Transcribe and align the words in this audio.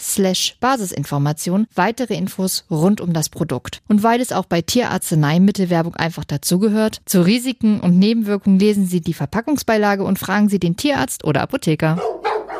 slash 0.00 0.56
Basisinformation 0.60 1.66
weitere 1.74 2.14
Infos 2.14 2.64
rund 2.70 3.00
um 3.00 3.12
das 3.12 3.28
Produkt. 3.28 3.82
Und 3.88 4.02
weil 4.02 4.20
es 4.20 4.32
auch 4.32 4.46
bei 4.46 4.62
Tierarzneimittelwerbung 4.62 5.94
einfach 5.96 6.24
dazugehört, 6.24 7.00
zu 7.06 7.22
Risiken 7.22 7.80
und 7.80 7.98
Nebenwirkungen 7.98 8.58
lesen 8.58 8.86
Sie 8.86 9.00
die 9.00 9.14
Verpackungsbeilage 9.14 10.04
und 10.04 10.18
fragen 10.18 10.48
Sie 10.48 10.58
den 10.58 10.76
Tierarzt 10.76 11.24
oder 11.24 11.42
Apotheker. 11.42 11.98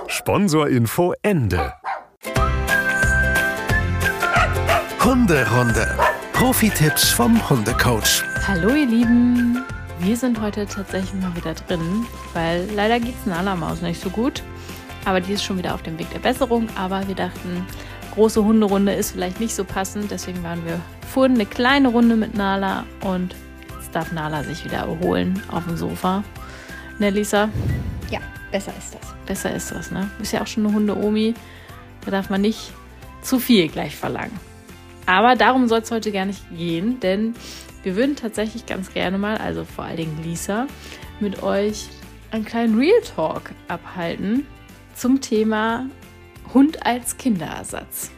Sponsorinfo 0.08 1.14
Ende. 1.22 1.72
Hunderunde. 5.04 5.88
Profi-Tipps 6.32 7.10
vom 7.10 7.48
Hundecoach. 7.48 8.22
Hallo 8.46 8.74
ihr 8.74 8.86
Lieben. 8.86 9.62
Wir 10.00 10.16
sind 10.16 10.40
heute 10.40 10.66
tatsächlich 10.66 11.20
mal 11.20 11.34
wieder 11.36 11.54
drin, 11.54 12.06
weil 12.34 12.68
leider 12.74 12.98
geht 12.98 13.14
es 13.20 13.26
Nala 13.26 13.54
Maus 13.54 13.82
nicht 13.82 14.00
so 14.00 14.10
gut. 14.10 14.42
Aber 15.04 15.20
die 15.20 15.32
ist 15.32 15.42
schon 15.42 15.58
wieder 15.58 15.74
auf 15.74 15.82
dem 15.82 15.98
Weg 15.98 16.10
der 16.10 16.18
Besserung. 16.18 16.68
Aber 16.76 17.06
wir 17.08 17.14
dachten, 17.14 17.66
große 18.14 18.44
Hunderunde 18.44 18.92
ist 18.92 19.12
vielleicht 19.12 19.40
nicht 19.40 19.54
so 19.54 19.64
passend. 19.64 20.10
Deswegen 20.10 20.42
waren 20.42 20.64
wir 20.64 20.80
vorhin 21.12 21.34
eine 21.34 21.46
kleine 21.46 21.88
Runde 21.88 22.16
mit 22.16 22.34
Nala 22.34 22.84
und 23.02 23.34
jetzt 23.76 23.94
darf 23.94 24.12
Nala 24.12 24.44
sich 24.44 24.64
wieder 24.64 24.78
erholen 24.78 25.42
auf 25.50 25.64
dem 25.64 25.76
Sofa. 25.76 26.22
Ne, 26.98 27.10
Lisa? 27.10 27.48
Ja, 28.10 28.20
besser 28.50 28.72
ist 28.78 28.94
das. 28.94 29.14
Besser 29.26 29.54
ist 29.54 29.70
das, 29.70 29.90
ne? 29.90 30.08
Du 30.16 30.20
bist 30.20 30.32
ja 30.32 30.42
auch 30.42 30.46
schon 30.46 30.66
eine 30.66 30.74
Hunde-Omi. 30.74 31.34
Da 32.04 32.10
darf 32.10 32.30
man 32.30 32.40
nicht 32.40 32.72
zu 33.22 33.38
viel 33.38 33.68
gleich 33.68 33.96
verlangen. 33.96 34.38
Aber 35.06 35.34
darum 35.34 35.68
soll 35.68 35.80
es 35.80 35.90
heute 35.90 36.12
gar 36.12 36.26
nicht 36.26 36.42
gehen, 36.56 37.00
denn 37.00 37.34
wir 37.82 37.96
würden 37.96 38.14
tatsächlich 38.14 38.66
ganz 38.66 38.92
gerne 38.92 39.18
mal, 39.18 39.36
also 39.36 39.64
vor 39.64 39.84
allen 39.84 39.96
Dingen 39.96 40.20
Lisa, 40.22 40.66
mit 41.18 41.42
euch 41.42 41.88
einen 42.30 42.44
kleinen 42.44 42.78
Real 42.78 43.00
Talk 43.00 43.50
abhalten 43.68 44.46
zum 44.96 45.20
Thema 45.20 45.86
Hund 46.54 46.84
als 46.86 47.16
Kinderersatz. 47.16 48.10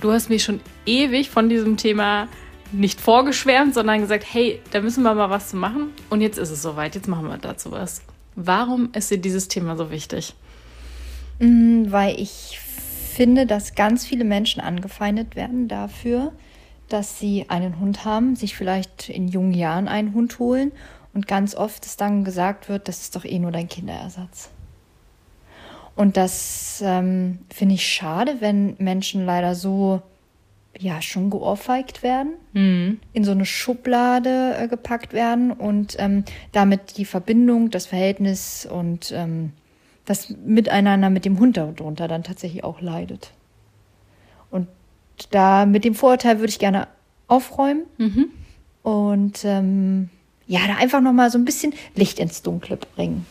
Du 0.00 0.12
hast 0.12 0.28
mir 0.28 0.38
schon 0.38 0.60
ewig 0.86 1.30
von 1.30 1.48
diesem 1.48 1.76
Thema 1.76 2.28
nicht 2.72 3.00
vorgeschwärmt, 3.00 3.74
sondern 3.74 4.00
gesagt, 4.00 4.24
hey, 4.28 4.60
da 4.70 4.80
müssen 4.80 5.02
wir 5.02 5.14
mal 5.14 5.30
was 5.30 5.50
zu 5.50 5.56
machen. 5.56 5.92
Und 6.10 6.20
jetzt 6.20 6.38
ist 6.38 6.50
es 6.50 6.62
soweit, 6.62 6.94
jetzt 6.94 7.08
machen 7.08 7.28
wir 7.28 7.38
dazu 7.38 7.70
was. 7.70 8.02
Warum 8.34 8.90
ist 8.94 9.10
dir 9.10 9.18
dieses 9.18 9.48
Thema 9.48 9.76
so 9.76 9.90
wichtig? 9.90 10.34
Mm, 11.38 11.84
weil 11.90 12.18
ich 12.18 12.58
finde, 12.58 13.46
dass 13.46 13.74
ganz 13.74 14.06
viele 14.06 14.24
Menschen 14.24 14.60
angefeindet 14.60 15.36
werden 15.36 15.68
dafür, 15.68 16.32
dass 16.88 17.18
sie 17.18 17.46
einen 17.48 17.78
Hund 17.78 18.04
haben, 18.04 18.36
sich 18.36 18.56
vielleicht 18.56 19.08
in 19.08 19.28
jungen 19.28 19.52
Jahren 19.52 19.88
einen 19.88 20.14
Hund 20.14 20.38
holen 20.38 20.72
und 21.12 21.28
ganz 21.28 21.54
oft 21.54 21.84
es 21.84 21.96
dann 21.96 22.24
gesagt 22.24 22.68
wird, 22.68 22.88
das 22.88 23.02
ist 23.02 23.16
doch 23.16 23.24
eh 23.24 23.38
nur 23.38 23.52
dein 23.52 23.68
Kinderersatz. 23.68 24.50
Und 25.94 26.16
das 26.16 26.82
ähm, 26.84 27.40
finde 27.52 27.74
ich 27.74 27.86
schade, 27.86 28.36
wenn 28.40 28.76
Menschen 28.78 29.26
leider 29.26 29.54
so 29.54 30.02
ja 30.78 31.02
schon 31.02 31.28
geohrfeigt 31.28 32.02
werden, 32.02 32.32
mhm. 32.54 33.00
in 33.12 33.24
so 33.24 33.32
eine 33.32 33.44
Schublade 33.44 34.56
äh, 34.58 34.68
gepackt 34.68 35.12
werden 35.12 35.52
und 35.52 35.96
ähm, 35.98 36.24
damit 36.52 36.96
die 36.96 37.04
Verbindung, 37.04 37.70
das 37.70 37.86
Verhältnis 37.86 38.66
und 38.66 39.12
ähm, 39.14 39.52
das 40.06 40.30
Miteinander 40.30 41.10
mit 41.10 41.26
dem 41.26 41.38
Hund 41.38 41.58
darunter 41.58 42.08
dann 42.08 42.24
tatsächlich 42.24 42.64
auch 42.64 42.80
leidet. 42.80 43.32
Und 44.50 44.66
da 45.30 45.66
mit 45.66 45.84
dem 45.84 45.94
Vorurteil 45.94 46.38
würde 46.38 46.50
ich 46.50 46.58
gerne 46.58 46.88
aufräumen 47.28 47.84
mhm. 47.98 48.26
und 48.82 49.44
ähm, 49.44 50.08
ja, 50.46 50.60
da 50.66 50.76
einfach 50.76 51.02
noch 51.02 51.12
mal 51.12 51.30
so 51.30 51.38
ein 51.38 51.44
bisschen 51.44 51.74
Licht 51.94 52.18
ins 52.18 52.42
Dunkle 52.42 52.78
bringen 52.78 53.26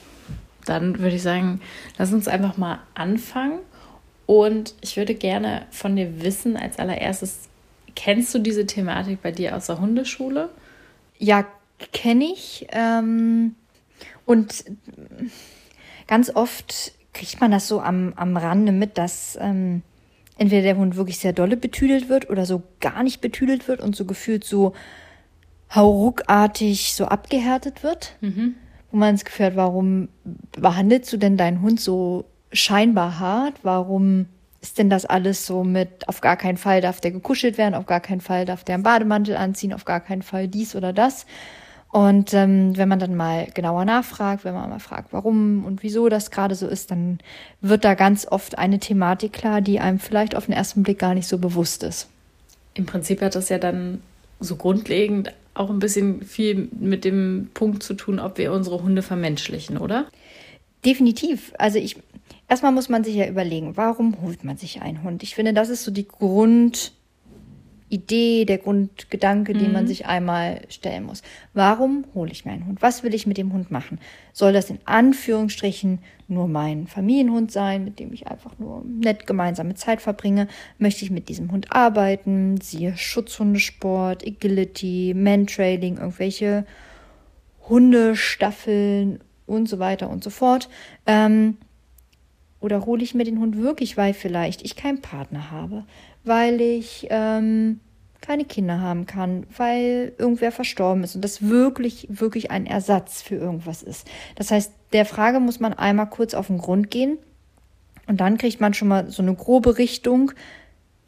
dann 0.71 0.99
würde 0.99 1.15
ich 1.15 1.21
sagen, 1.21 1.61
lass 1.97 2.13
uns 2.13 2.27
einfach 2.27 2.57
mal 2.57 2.79
anfangen. 2.93 3.59
Und 4.25 4.75
ich 4.81 4.95
würde 4.95 5.13
gerne 5.13 5.65
von 5.71 5.95
dir 5.95 6.21
wissen, 6.23 6.55
als 6.55 6.79
allererstes, 6.79 7.49
kennst 7.95 8.33
du 8.33 8.39
diese 8.39 8.65
Thematik 8.65 9.21
bei 9.21 9.31
dir 9.31 9.57
aus 9.57 9.67
der 9.67 9.81
Hundeschule? 9.81 10.49
Ja, 11.17 11.45
kenne 11.91 12.25
ich. 12.25 12.67
Ähm, 12.71 13.55
und 14.25 14.63
ganz 16.07 16.33
oft 16.33 16.93
kriegt 17.13 17.41
man 17.41 17.51
das 17.51 17.67
so 17.67 17.81
am, 17.81 18.13
am 18.15 18.37
Rande 18.37 18.71
mit, 18.71 18.97
dass 18.97 19.37
ähm, 19.41 19.81
entweder 20.37 20.61
der 20.61 20.77
Hund 20.77 20.95
wirklich 20.95 21.19
sehr 21.19 21.33
dolle 21.33 21.57
betüdelt 21.57 22.07
wird 22.07 22.29
oder 22.29 22.45
so 22.45 22.63
gar 22.79 23.03
nicht 23.03 23.19
betüdelt 23.19 23.67
wird 23.67 23.81
und 23.81 23.95
so 23.95 24.05
gefühlt 24.05 24.45
so 24.45 24.73
hauruckartig 25.75 26.93
so 26.93 27.05
abgehärtet 27.05 27.83
wird. 27.83 28.15
Mhm 28.21 28.55
wo 28.91 28.97
man 28.97 29.15
das 29.15 29.25
Gefühl 29.25 29.51
warum 29.55 30.09
behandelst 30.51 31.11
du 31.13 31.17
denn 31.17 31.37
deinen 31.37 31.61
Hund 31.61 31.79
so 31.79 32.25
scheinbar 32.51 33.19
hart? 33.19 33.55
Warum 33.63 34.27
ist 34.61 34.77
denn 34.77 34.89
das 34.89 35.05
alles 35.05 35.45
so 35.45 35.63
mit, 35.63 36.07
auf 36.07 36.21
gar 36.21 36.37
keinen 36.37 36.57
Fall 36.57 36.81
darf 36.81 37.01
der 37.01 37.11
gekuschelt 37.11 37.57
werden, 37.57 37.73
auf 37.73 37.87
gar 37.87 37.99
keinen 37.99 38.21
Fall 38.21 38.45
darf 38.45 38.63
der 38.63 38.75
einen 38.75 38.83
Bademantel 38.83 39.35
anziehen, 39.35 39.73
auf 39.73 39.85
gar 39.85 39.99
keinen 39.99 40.21
Fall 40.21 40.47
dies 40.47 40.75
oder 40.75 40.93
das? 40.93 41.25
Und 41.91 42.33
ähm, 42.33 42.77
wenn 42.77 42.87
man 42.87 42.99
dann 42.99 43.15
mal 43.15 43.47
genauer 43.53 43.83
nachfragt, 43.83 44.45
wenn 44.45 44.53
man 44.53 44.69
mal 44.69 44.79
fragt, 44.79 45.11
warum 45.11 45.65
und 45.65 45.83
wieso 45.83 46.07
das 46.07 46.31
gerade 46.31 46.55
so 46.55 46.67
ist, 46.67 46.89
dann 46.89 47.19
wird 47.59 47.83
da 47.83 47.95
ganz 47.95 48.25
oft 48.25 48.57
eine 48.57 48.79
Thematik 48.79 49.33
klar, 49.33 49.59
die 49.59 49.81
einem 49.81 49.99
vielleicht 49.99 50.35
auf 50.35 50.45
den 50.45 50.53
ersten 50.53 50.83
Blick 50.83 50.99
gar 50.99 51.13
nicht 51.13 51.27
so 51.27 51.37
bewusst 51.37 51.83
ist. 51.83 52.07
Im 52.75 52.85
Prinzip 52.85 53.21
hat 53.21 53.35
das 53.35 53.49
ja 53.49 53.57
dann 53.57 54.01
so 54.39 54.55
grundlegend 54.55 55.33
auch 55.53 55.69
ein 55.69 55.79
bisschen 55.79 56.23
viel 56.23 56.69
mit 56.79 57.03
dem 57.03 57.49
Punkt 57.53 57.83
zu 57.83 57.93
tun, 57.93 58.19
ob 58.19 58.37
wir 58.37 58.51
unsere 58.51 58.81
Hunde 58.81 59.01
vermenschlichen, 59.01 59.77
oder? 59.77 60.07
Definitiv. 60.85 61.53
Also 61.57 61.77
ich 61.77 61.97
erstmal 62.47 62.71
muss 62.71 62.89
man 62.89 63.03
sich 63.03 63.15
ja 63.15 63.27
überlegen, 63.27 63.77
warum 63.77 64.21
holt 64.21 64.43
man 64.43 64.57
sich 64.57 64.81
einen 64.81 65.03
Hund? 65.03 65.23
Ich 65.23 65.35
finde, 65.35 65.53
das 65.53 65.69
ist 65.69 65.83
so 65.83 65.91
die 65.91 66.07
Grund 66.07 66.93
Idee, 67.91 68.45
der 68.45 68.57
Grundgedanke, 68.57 69.53
mhm. 69.53 69.59
den 69.59 69.71
man 69.73 69.83
mhm. 69.83 69.87
sich 69.87 70.05
einmal 70.05 70.61
stellen 70.69 71.03
muss. 71.03 71.21
Warum 71.53 72.05
hole 72.15 72.31
ich 72.31 72.45
mir 72.45 72.53
einen 72.53 72.65
Hund? 72.65 72.81
Was 72.81 73.03
will 73.03 73.13
ich 73.13 73.27
mit 73.27 73.37
dem 73.37 73.51
Hund 73.53 73.69
machen? 73.69 73.99
Soll 74.33 74.53
das 74.53 74.69
in 74.69 74.79
Anführungsstrichen 74.85 75.99
nur 76.27 76.47
mein 76.47 76.87
Familienhund 76.87 77.51
sein, 77.51 77.83
mit 77.83 77.99
dem 77.99 78.13
ich 78.13 78.27
einfach 78.27 78.57
nur 78.59 78.83
nett 78.85 79.27
gemeinsame 79.27 79.75
Zeit 79.75 80.01
verbringe? 80.01 80.47
Möchte 80.77 81.03
ich 81.03 81.11
mit 81.11 81.27
diesem 81.27 81.51
Hund 81.51 81.71
arbeiten? 81.71 82.59
Siehe 82.61 82.95
Schutzhundesport, 82.95 84.25
Agility, 84.25 85.13
Mantrailing, 85.15 85.97
irgendwelche 85.97 86.65
Hundestaffeln 87.67 89.19
und 89.45 89.67
so 89.67 89.79
weiter 89.79 90.09
und 90.09 90.23
so 90.23 90.29
fort. 90.29 90.69
Ähm, 91.05 91.57
oder 92.61 92.85
hole 92.85 93.03
ich 93.03 93.13
mir 93.13 93.25
den 93.25 93.39
Hund 93.39 93.57
wirklich, 93.57 93.97
weil 93.97 94.13
vielleicht 94.13 94.61
ich 94.61 94.75
keinen 94.75 95.01
Partner 95.01 95.51
habe, 95.51 95.83
weil 96.23 96.61
ich 96.61 97.07
ähm, 97.09 97.79
keine 98.21 98.45
Kinder 98.45 98.79
haben 98.79 99.07
kann, 99.07 99.45
weil 99.57 100.13
irgendwer 100.17 100.51
verstorben 100.51 101.03
ist 101.03 101.15
und 101.15 101.25
das 101.25 101.49
wirklich, 101.49 102.07
wirklich 102.09 102.51
ein 102.51 102.67
Ersatz 102.67 103.21
für 103.21 103.35
irgendwas 103.35 103.81
ist. 103.81 104.07
Das 104.35 104.51
heißt, 104.51 104.71
der 104.93 105.05
Frage 105.05 105.39
muss 105.39 105.59
man 105.59 105.73
einmal 105.73 106.09
kurz 106.09 106.35
auf 106.35 106.47
den 106.47 106.59
Grund 106.59 106.91
gehen 106.91 107.17
und 108.07 108.21
dann 108.21 108.37
kriegt 108.37 108.61
man 108.61 108.73
schon 108.73 108.87
mal 108.87 109.09
so 109.09 109.23
eine 109.23 109.33
grobe 109.33 109.77
Richtung, 109.79 110.31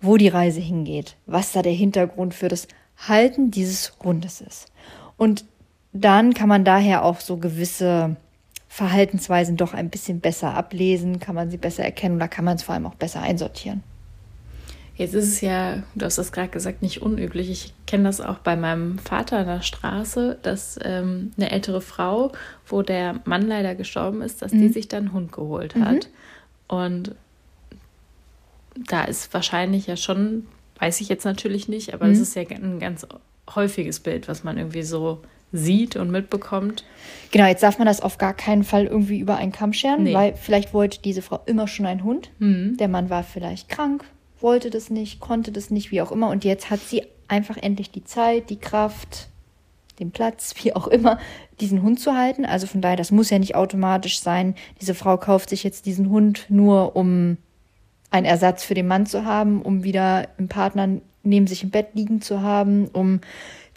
wo 0.02 0.18
die 0.18 0.28
Reise 0.28 0.60
hingeht, 0.60 1.16
was 1.28 1.52
da 1.52 1.62
der 1.62 1.72
Hintergrund 1.72 2.34
für 2.34 2.50
das 2.50 2.68
Halten 2.98 3.52
dieses 3.52 3.94
Hundes 4.04 4.42
ist. 4.42 4.72
Und 5.16 5.46
dann 5.94 6.34
kann 6.34 6.50
man 6.50 6.66
daher 6.66 7.06
auch 7.06 7.20
so 7.20 7.38
gewisse 7.38 8.16
Verhaltensweisen 8.74 9.56
doch 9.56 9.76
ein 9.76 9.92
bisschen 9.92 10.20
besser 10.20 10.56
ablesen, 10.56 11.20
kann 11.20 11.36
man 11.36 11.52
sie 11.52 11.58
besser 11.58 11.84
erkennen 11.84 12.16
oder 12.16 12.28
kann 12.28 12.44
man 12.44 12.56
es 12.56 12.64
vor 12.64 12.74
allem 12.74 12.88
auch 12.88 12.96
besser 12.96 13.22
einsortieren. 13.22 13.84
Jetzt 14.96 15.14
ist 15.14 15.28
es 15.28 15.42
ja, 15.42 15.84
du 15.94 16.04
hast 16.04 16.18
das 16.18 16.32
gerade 16.32 16.50
gesagt, 16.50 16.82
nicht 16.82 17.04
unüblich. 17.04 17.52
Ich 17.52 17.76
kenne 17.86 18.06
das 18.06 18.20
auch 18.20 18.40
bei 18.40 18.56
meinem 18.56 18.98
Vater 18.98 19.38
an 19.38 19.46
der 19.46 19.62
Straße, 19.62 20.40
dass 20.42 20.80
ähm, 20.84 21.34
eine 21.38 21.52
ältere 21.52 21.82
Frau, 21.82 22.32
wo 22.66 22.82
der 22.82 23.20
Mann 23.26 23.44
leider 23.44 23.76
gestorben 23.76 24.24
ist, 24.24 24.42
dass 24.42 24.54
mhm. 24.54 24.62
die 24.62 24.70
sich 24.70 24.88
dann 24.88 25.04
einen 25.04 25.14
Hund 25.14 25.32
geholt 25.32 25.76
hat. 25.76 26.10
Mhm. 26.72 26.76
Und 26.76 27.16
da 28.90 29.04
ist 29.04 29.32
wahrscheinlich 29.36 29.86
ja 29.86 29.98
schon, 29.98 30.48
weiß 30.80 31.00
ich 31.00 31.10
jetzt 31.10 31.26
natürlich 31.26 31.68
nicht, 31.68 31.94
aber 31.94 32.06
mhm. 32.06 32.14
das 32.14 32.22
ist 32.22 32.36
ja 32.36 32.42
ein 32.42 32.80
ganz 32.80 33.06
häufiges 33.54 34.00
Bild, 34.00 34.28
was 34.28 34.44
man 34.44 34.58
irgendwie 34.58 34.82
so 34.82 35.22
sieht 35.54 35.96
und 35.96 36.12
mitbekommt. 36.12 36.84
Genau, 37.32 37.46
jetzt 37.46 37.64
darf 37.64 37.78
man 37.78 37.88
das 37.88 38.02
auf 38.02 38.18
gar 38.18 38.34
keinen 38.34 38.64
Fall 38.64 38.86
irgendwie 38.86 39.20
über 39.20 39.38
einen 39.38 39.52
Kamm 39.52 39.72
scheren, 39.72 40.04
nee. 40.04 40.14
weil 40.14 40.36
vielleicht 40.36 40.74
wollte 40.74 41.00
diese 41.02 41.22
Frau 41.22 41.40
immer 41.46 41.68
schon 41.68 41.86
einen 41.86 42.04
Hund. 42.04 42.32
Mhm. 42.40 42.76
Der 42.78 42.88
Mann 42.90 43.10
war 43.10 43.24
vielleicht 43.24 43.70
krank, 43.70 44.04
wollte 44.42 44.70
das 44.72 44.90
nicht, 44.90 45.20
konnte 45.20 45.52
das 45.52 45.70
nicht, 45.70 45.92
wie 45.92 46.02
auch 46.02 46.12
immer. 46.12 46.30
Und 46.30 46.44
jetzt 46.44 46.70
hat 46.70 46.80
sie 46.82 47.04
einfach 47.28 47.56
endlich 47.58 47.92
die 47.92 48.04
Zeit, 48.04 48.50
die 48.50 48.60
Kraft, 48.60 49.30
den 50.00 50.12
Platz, 50.12 50.56
wie 50.64 50.76
auch 50.76 50.88
immer, 50.88 51.20
diesen 51.62 51.84
Hund 51.84 52.00
zu 52.00 52.16
halten. 52.16 52.46
Also 52.46 52.66
von 52.66 52.82
daher, 52.82 52.98
das 52.98 53.12
muss 53.12 53.30
ja 53.30 53.38
nicht 53.38 53.56
automatisch 53.56 54.20
sein. 54.20 54.56
Diese 54.82 54.96
Frau 54.96 55.18
kauft 55.18 55.50
sich 55.50 55.64
jetzt 55.64 55.86
diesen 55.86 56.10
Hund 56.10 56.48
nur, 56.50 56.96
um 56.96 57.38
einen 58.10 58.26
Ersatz 58.26 58.64
für 58.64 58.74
den 58.74 58.88
Mann 58.88 59.06
zu 59.06 59.26
haben, 59.26 59.62
um 59.62 59.84
wieder 59.84 60.28
einen 60.38 60.48
Partner 60.48 60.88
neben 61.24 61.48
sich 61.48 61.64
im 61.64 61.70
Bett 61.70 61.90
liegen 61.94 62.22
zu 62.22 62.42
haben, 62.42 62.88
um 62.88 63.22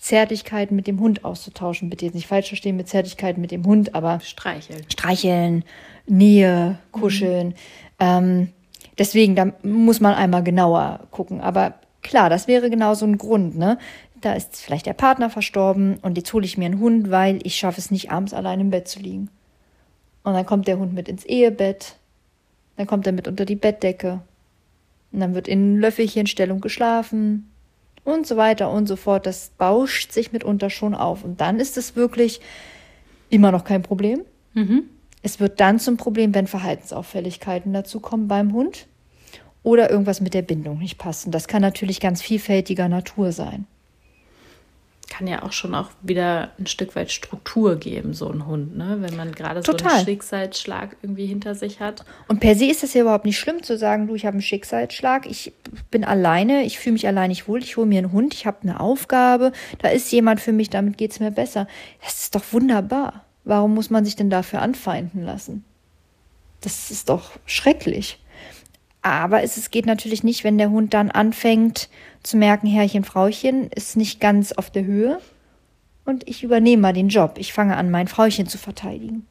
Zärtlichkeiten 0.06 0.76
mit 0.76 0.86
dem 0.86 1.00
Hund 1.00 1.24
auszutauschen. 1.24 1.90
Bitte 1.90 2.04
jetzt 2.04 2.14
nicht 2.14 2.28
falsch 2.28 2.46
verstehen 2.46 2.76
mit 2.76 2.86
Zärtlichkeiten 2.86 3.40
mit 3.40 3.50
dem 3.50 3.64
Hund, 3.66 3.96
aber 3.96 4.20
streicheln. 4.20 4.84
Streicheln, 4.88 5.64
Nähe, 6.06 6.78
kuscheln. 6.92 7.48
Mhm. 7.48 7.54
Ähm, 7.98 8.48
deswegen, 8.98 9.34
da 9.34 9.52
muss 9.64 9.98
man 9.98 10.14
einmal 10.14 10.44
genauer 10.44 11.00
gucken. 11.10 11.40
Aber 11.40 11.74
klar, 12.02 12.30
das 12.30 12.46
wäre 12.46 12.70
genau 12.70 12.94
so 12.94 13.04
ein 13.04 13.18
Grund, 13.18 13.58
ne? 13.58 13.78
Da 14.20 14.34
ist 14.34 14.56
vielleicht 14.56 14.86
der 14.86 14.92
Partner 14.92 15.28
verstorben 15.28 15.98
und 16.02 16.16
jetzt 16.16 16.32
hole 16.32 16.44
ich 16.44 16.56
mir 16.56 16.66
einen 16.66 16.78
Hund, 16.78 17.10
weil 17.10 17.40
ich 17.42 17.56
schaffe 17.56 17.80
es 17.80 17.90
nicht, 17.90 18.12
abends 18.12 18.32
allein 18.32 18.60
im 18.60 18.70
Bett 18.70 18.86
zu 18.86 19.00
liegen. 19.00 19.28
Und 20.22 20.34
dann 20.34 20.46
kommt 20.46 20.68
der 20.68 20.78
Hund 20.78 20.94
mit 20.94 21.08
ins 21.08 21.24
Ehebett. 21.24 21.96
Dann 22.76 22.86
kommt 22.86 23.08
er 23.08 23.12
mit 23.12 23.26
unter 23.26 23.44
die 23.44 23.56
Bettdecke. 23.56 24.20
Und 25.10 25.18
dann 25.18 25.34
wird 25.34 25.48
in 25.48 25.80
Löffelchenstellung 25.80 26.60
geschlafen 26.60 27.50
und 28.06 28.26
so 28.26 28.36
weiter 28.36 28.70
und 28.70 28.86
so 28.86 28.96
fort. 28.96 29.26
Das 29.26 29.50
bauscht 29.58 30.12
sich 30.12 30.32
mitunter 30.32 30.70
schon 30.70 30.94
auf. 30.94 31.24
Und 31.24 31.40
dann 31.40 31.60
ist 31.60 31.76
es 31.76 31.96
wirklich 31.96 32.40
immer 33.28 33.52
noch 33.52 33.64
kein 33.64 33.82
Problem. 33.82 34.20
Mhm. 34.54 34.84
Es 35.22 35.40
wird 35.40 35.60
dann 35.60 35.78
zum 35.78 35.96
Problem, 35.96 36.34
wenn 36.34 36.46
Verhaltensauffälligkeiten 36.46 37.72
dazukommen 37.72 38.28
beim 38.28 38.52
Hund 38.52 38.86
oder 39.62 39.90
irgendwas 39.90 40.20
mit 40.20 40.34
der 40.34 40.42
Bindung 40.42 40.78
nicht 40.78 40.98
passt. 40.98 41.26
Und 41.26 41.32
das 41.32 41.48
kann 41.48 41.62
natürlich 41.62 42.00
ganz 42.00 42.22
vielfältiger 42.22 42.88
Natur 42.88 43.32
sein 43.32 43.66
kann 45.08 45.26
ja 45.26 45.42
auch 45.42 45.52
schon 45.52 45.74
auch 45.74 45.90
wieder 46.02 46.50
ein 46.58 46.66
Stück 46.66 46.96
weit 46.96 47.12
Struktur 47.12 47.76
geben, 47.76 48.12
so 48.12 48.30
ein 48.30 48.46
Hund, 48.46 48.76
ne? 48.76 48.98
wenn 49.00 49.16
man 49.16 49.32
gerade 49.32 49.62
so 49.62 49.76
einen 49.76 50.04
Schicksalsschlag 50.04 50.96
irgendwie 51.02 51.26
hinter 51.26 51.54
sich 51.54 51.80
hat. 51.80 52.04
Und 52.28 52.40
per 52.40 52.54
se 52.54 52.66
ist 52.66 52.82
es 52.82 52.94
ja 52.94 53.02
überhaupt 53.02 53.24
nicht 53.24 53.38
schlimm 53.38 53.62
zu 53.62 53.78
sagen, 53.78 54.08
du, 54.08 54.14
ich 54.14 54.26
habe 54.26 54.34
einen 54.34 54.42
Schicksalsschlag, 54.42 55.26
ich 55.26 55.52
bin 55.90 56.04
alleine, 56.04 56.64
ich 56.64 56.78
fühle 56.78 56.94
mich 56.94 57.06
allein 57.06 57.28
nicht 57.28 57.48
wohl, 57.48 57.62
ich 57.62 57.76
hole 57.76 57.86
mir 57.86 57.98
einen 57.98 58.12
Hund, 58.12 58.34
ich 58.34 58.46
habe 58.46 58.62
eine 58.62 58.80
Aufgabe, 58.80 59.52
da 59.78 59.88
ist 59.88 60.10
jemand 60.10 60.40
für 60.40 60.52
mich, 60.52 60.70
damit 60.70 60.98
geht 60.98 61.12
es 61.12 61.20
mir 61.20 61.30
besser. 61.30 61.68
Das 62.02 62.22
ist 62.22 62.34
doch 62.34 62.44
wunderbar. 62.52 63.24
Warum 63.44 63.74
muss 63.74 63.90
man 63.90 64.04
sich 64.04 64.16
denn 64.16 64.30
dafür 64.30 64.60
anfeinden 64.60 65.22
lassen? 65.22 65.64
Das 66.62 66.90
ist 66.90 67.08
doch 67.08 67.30
schrecklich. 67.46 68.18
Aber 69.06 69.44
es, 69.44 69.56
es 69.56 69.70
geht 69.70 69.86
natürlich 69.86 70.24
nicht, 70.24 70.42
wenn 70.42 70.58
der 70.58 70.70
Hund 70.70 70.92
dann 70.92 71.12
anfängt 71.12 71.88
zu 72.24 72.36
merken, 72.36 72.66
Herrchen, 72.66 73.04
Frauchen 73.04 73.70
ist 73.70 73.96
nicht 73.96 74.18
ganz 74.18 74.50
auf 74.50 74.68
der 74.68 74.84
Höhe 74.84 75.20
und 76.04 76.28
ich 76.28 76.42
übernehme 76.42 76.82
mal 76.82 76.92
den 76.92 77.08
Job. 77.08 77.36
Ich 77.38 77.52
fange 77.52 77.76
an, 77.76 77.92
mein 77.92 78.08
Frauchen 78.08 78.48
zu 78.48 78.58
verteidigen. 78.58 79.24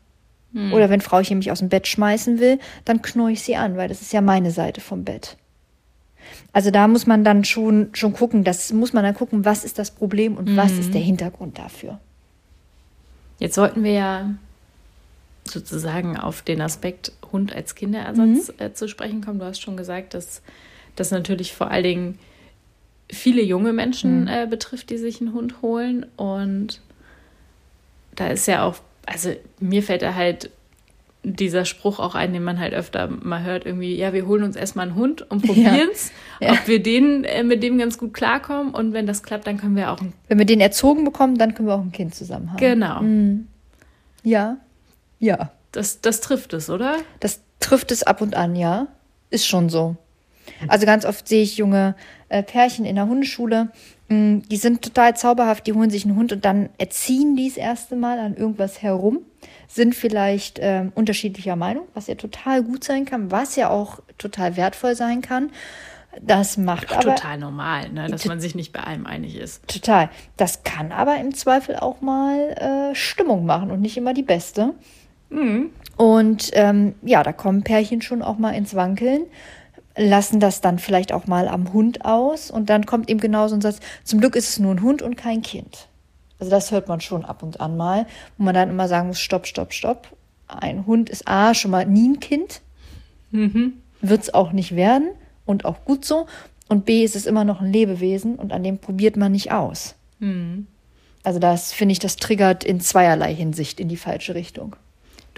Hm. 0.54 0.72
Oder 0.72 0.89
wenn 0.89 1.01
Frauchen 1.01 1.39
mich 1.39 1.51
aus 1.51 1.60
dem 1.60 1.68
Bett 1.68 1.88
schmeißen 1.88 2.39
will, 2.39 2.57
dann 2.86 3.01
knurre 3.01 3.33
ich 3.33 3.42
sie 3.42 3.57
an, 3.57 3.75
weil 3.75 3.89
das 3.89 4.01
ist 4.01 4.13
ja 4.13 4.22
meine 4.22 4.51
Seite 4.51 4.80
vom 4.80 5.04
Bett. 5.04 5.36
Also 6.54 6.72
da 6.72 6.88
muss 6.88 7.06
man 7.06 7.25
dann 7.25 7.44
schon, 7.44 7.89
schon 7.92 8.13
gucken, 8.13 8.45
das 8.45 8.72
muss 8.72 8.94
man 8.94 9.04
dann 9.04 9.13
gucken, 9.13 9.44
was 9.44 9.66
ist 9.66 9.77
das 9.77 9.92
Problem 9.92 10.38
und 10.38 10.51
mhm. 10.51 10.56
was 10.56 10.72
ist 10.72 10.94
der 10.94 11.01
Hintergrund 11.01 11.60
dafür. 11.60 12.00
Jetzt 13.39 13.56
sollten 13.56 13.83
wir 13.83 13.92
ja 13.92 14.30
sozusagen 15.47 16.18
auf 16.18 16.42
den 16.42 16.62
Aspekt 16.62 17.12
Hund 17.31 17.53
als 17.53 17.75
Kinderersatz 17.75 18.47
mhm. 18.47 18.53
äh, 18.59 18.74
zu 18.74 18.88
sprechen 18.88 19.21
kommen. 19.21 19.39
Du 19.39 19.45
hast 19.45 19.62
schon 19.62 19.77
gesagt, 19.77 20.13
dass 20.13 20.42
das 20.95 21.12
natürlich 21.12 21.53
vor 21.53 21.71
allen 21.71 21.83
Dingen 21.83 22.19
viele 23.12 23.42
junge 23.42 23.74
Menschen 23.74 24.21
mhm. 24.21 24.27
äh, 24.27 24.47
betrifft, 24.47 24.89
die 24.89 24.97
sich 24.97 25.21
einen 25.21 25.33
Hund 25.33 25.62
holen. 25.62 26.06
Und 26.18 26.81
da 28.15 28.27
ist 28.27 28.47
ja 28.47 28.63
auch, 28.63 28.77
also 29.06 29.31
mir 29.59 29.83
fällt 29.83 30.01
da 30.01 30.15
halt 30.15 30.50
dieser 31.24 31.65
Spruch 31.65 32.00
auch 32.00 32.13
ein, 32.13 32.33
den 32.33 32.44
man 32.44 32.59
halt 32.59 32.74
öfter 32.74 33.07
mal 33.07 33.44
hört, 33.44 33.65
irgendwie, 33.65 33.95
ja, 33.95 34.13
wir 34.13 34.27
holen 34.27 34.44
uns 34.44 34.56
erstmal 34.56 34.88
einen 34.88 34.95
Hund 34.95 35.30
und 35.30 35.41
probieren 35.45 35.89
es, 35.91 36.12
ja. 36.39 36.53
ob 36.53 36.68
wir 36.68 36.81
den 36.81 37.24
äh, 37.24 37.44
mit 37.44 37.63
dem 37.63 37.77
ganz 37.77 37.98
gut 37.98 38.13
klarkommen 38.13 38.74
und 38.74 38.94
wenn 38.94 39.07
das 39.07 39.24
klappt, 39.24 39.48
dann 39.48 39.57
können 39.57 39.75
wir 39.75 39.91
auch 39.91 40.01
ein 40.01 40.13
Wenn 40.27 40.38
wir 40.38 40.45
den 40.45 40.62
erzogen 40.62 41.03
bekommen, 41.03 41.38
dann 41.38 41.56
können 41.56 41.68
wir 41.68 41.75
auch 41.75 41.81
ein 41.81 41.91
Kind 41.91 42.13
zusammen 42.13 42.51
haben. 42.51 42.59
Genau. 42.59 43.01
Mhm. 43.01 43.48
Ja. 44.24 44.57
Ja. 45.19 45.51
Das, 45.71 46.01
das 46.01 46.21
trifft 46.21 46.53
es, 46.53 46.69
oder? 46.69 46.97
Das 47.19 47.41
trifft 47.59 47.91
es 47.91 48.03
ab 48.03 48.21
und 48.21 48.35
an, 48.35 48.56
ja. 48.56 48.88
Ist 49.29 49.47
schon 49.47 49.69
so. 49.69 49.97
Also 50.67 50.85
ganz 50.85 51.06
oft 51.06 51.27
sehe 51.27 51.44
ich 51.44 51.57
junge 51.57 51.95
äh, 52.29 52.44
Pärchen 52.44 52.85
in 52.85 52.95
der 52.95 53.07
Hundeschule, 53.07 53.69
mh, 54.07 54.17
mm, 54.17 54.41
die 54.50 54.57
sind 54.57 54.81
total 54.81 55.15
zauberhaft, 55.15 55.67
die 55.67 55.73
holen 55.73 55.89
sich 55.89 56.06
einen 56.06 56.15
Hund 56.15 56.31
und 56.31 56.45
dann 56.45 56.69
erziehen 56.77 57.35
die 57.35 57.50
das 57.50 57.57
erste 57.57 57.95
Mal 57.95 58.19
an 58.19 58.35
irgendwas 58.35 58.81
herum, 58.81 59.19
sind 59.67 59.95
vielleicht 59.95 60.59
äh, 60.59 60.85
unterschiedlicher 60.94 61.56
Meinung, 61.56 61.85
was 61.94 62.07
ja 62.07 62.15
total 62.15 62.63
gut 62.63 62.83
sein 62.83 63.06
kann, 63.06 63.31
was 63.31 63.56
ja 63.56 63.69
auch 63.69 64.00
total 64.17 64.56
wertvoll 64.56 64.95
sein 64.95 65.21
kann. 65.21 65.51
Das 66.21 66.56
macht 66.56 66.88
Ach, 66.91 66.97
aber 66.97 67.15
total 67.15 67.38
normal, 67.38 67.89
ne? 67.89 68.07
dass 68.07 68.25
man 68.25 68.39
sich 68.39 68.56
nicht 68.56 68.71
bei 68.71 68.79
allem 68.79 69.06
einig 69.06 69.35
ist. 69.35 69.67
Total. 69.67 70.09
Das 70.38 70.63
kann 70.63 70.94
aber 70.94 71.17
im 71.17 71.33
Zweifel 71.33 71.75
auch 71.75 72.00
mal 72.00 72.91
äh, 72.91 72.95
Stimmung 72.95 73.45
machen 73.45 73.69
und 73.69 73.81
nicht 73.81 73.97
immer 73.97 74.13
die 74.13 74.23
beste. 74.23 74.75
Mhm. 75.35 75.69
Und 75.97 76.51
ähm, 76.53 76.95
ja, 77.03 77.23
da 77.23 77.33
kommen 77.33 77.63
Pärchen 77.63 78.01
schon 78.01 78.21
auch 78.21 78.37
mal 78.37 78.51
ins 78.51 78.75
Wankeln, 78.75 79.25
lassen 79.97 80.39
das 80.39 80.61
dann 80.61 80.79
vielleicht 80.79 81.13
auch 81.13 81.27
mal 81.27 81.47
am 81.47 81.71
Hund 81.71 82.03
aus 82.03 82.51
und 82.51 82.69
dann 82.69 82.86
kommt 82.86 83.10
eben 83.10 83.19
genau 83.19 83.48
so 83.48 83.55
ein 83.55 83.62
Satz, 83.62 83.79
zum 84.03 84.19
Glück 84.19 84.36
ist 84.36 84.50
es 84.50 84.60
nur 84.60 84.74
ein 84.74 84.81
Hund 84.81 85.01
und 85.01 85.15
kein 85.15 85.41
Kind. 85.41 85.88
Also 86.39 86.51
das 86.51 86.71
hört 86.71 86.89
man 86.89 87.00
schon 87.00 87.24
ab 87.24 87.43
und 87.43 87.62
an 87.62 87.77
mal, 87.77 88.07
wo 88.38 88.43
man 88.43 88.53
dann 88.53 88.69
immer 88.69 88.89
sagen 88.89 89.07
muss, 89.07 89.19
stopp, 89.19 89.48
stopp, 89.48 89.74
stopp. 89.74 90.15
Ein 90.48 90.86
Hund 90.86 91.10
ist 91.10 91.27
A, 91.27 91.53
schon 91.53 91.71
mal 91.71 91.86
nie 91.86 92.10
ein 92.10 92.19
Kind, 92.19 92.62
mhm. 93.31 93.74
wird 94.01 94.24
es 94.24 94.33
auch 94.33 94.51
nicht 94.51 94.75
werden 94.75 95.12
und 95.45 95.63
auch 95.63 95.86
gut 95.86 96.03
so. 96.03 96.27
Und 96.67 96.86
B, 96.86 97.03
ist 97.03 97.15
es 97.15 97.25
immer 97.25 97.45
noch 97.45 97.62
ein 97.62 97.71
Lebewesen 97.71 98.36
und 98.36 98.51
an 98.51 98.63
dem 98.63 98.79
probiert 98.79 99.17
man 99.17 99.31
nicht 99.31 99.51
aus. 99.51 99.95
Mhm. 100.19 100.67
Also 101.24 101.39
das 101.39 101.71
finde 101.71 101.93
ich, 101.93 102.00
das 102.00 102.17
triggert 102.17 102.63
in 102.63 102.79
zweierlei 102.79 103.33
Hinsicht 103.33 103.79
in 103.79 103.88
die 103.88 103.98
falsche 103.98 104.36
Richtung. 104.36 104.75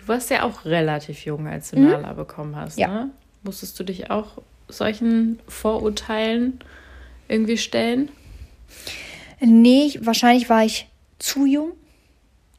Du 0.08 0.14
warst 0.14 0.30
ja 0.30 0.44
auch 0.44 0.64
relativ 0.64 1.26
jung, 1.26 1.48
als 1.48 1.72
du 1.72 1.80
mhm. 1.80 1.90
Nala 1.90 2.14
bekommen 2.14 2.56
hast. 2.56 2.80
Ja. 2.80 2.88
Ne? 2.88 3.10
Musstest 3.44 3.78
du 3.78 3.84
dich 3.84 4.10
auch 4.10 4.42
solchen 4.70 5.40
Vorurteilen 5.50 6.60
irgendwie 7.28 7.58
stellen? 7.58 8.08
Nee, 9.42 10.00
wahrscheinlich 10.00 10.50
war 10.50 10.64
ich 10.64 10.88
zu 11.20 11.46
jung, 11.46 11.74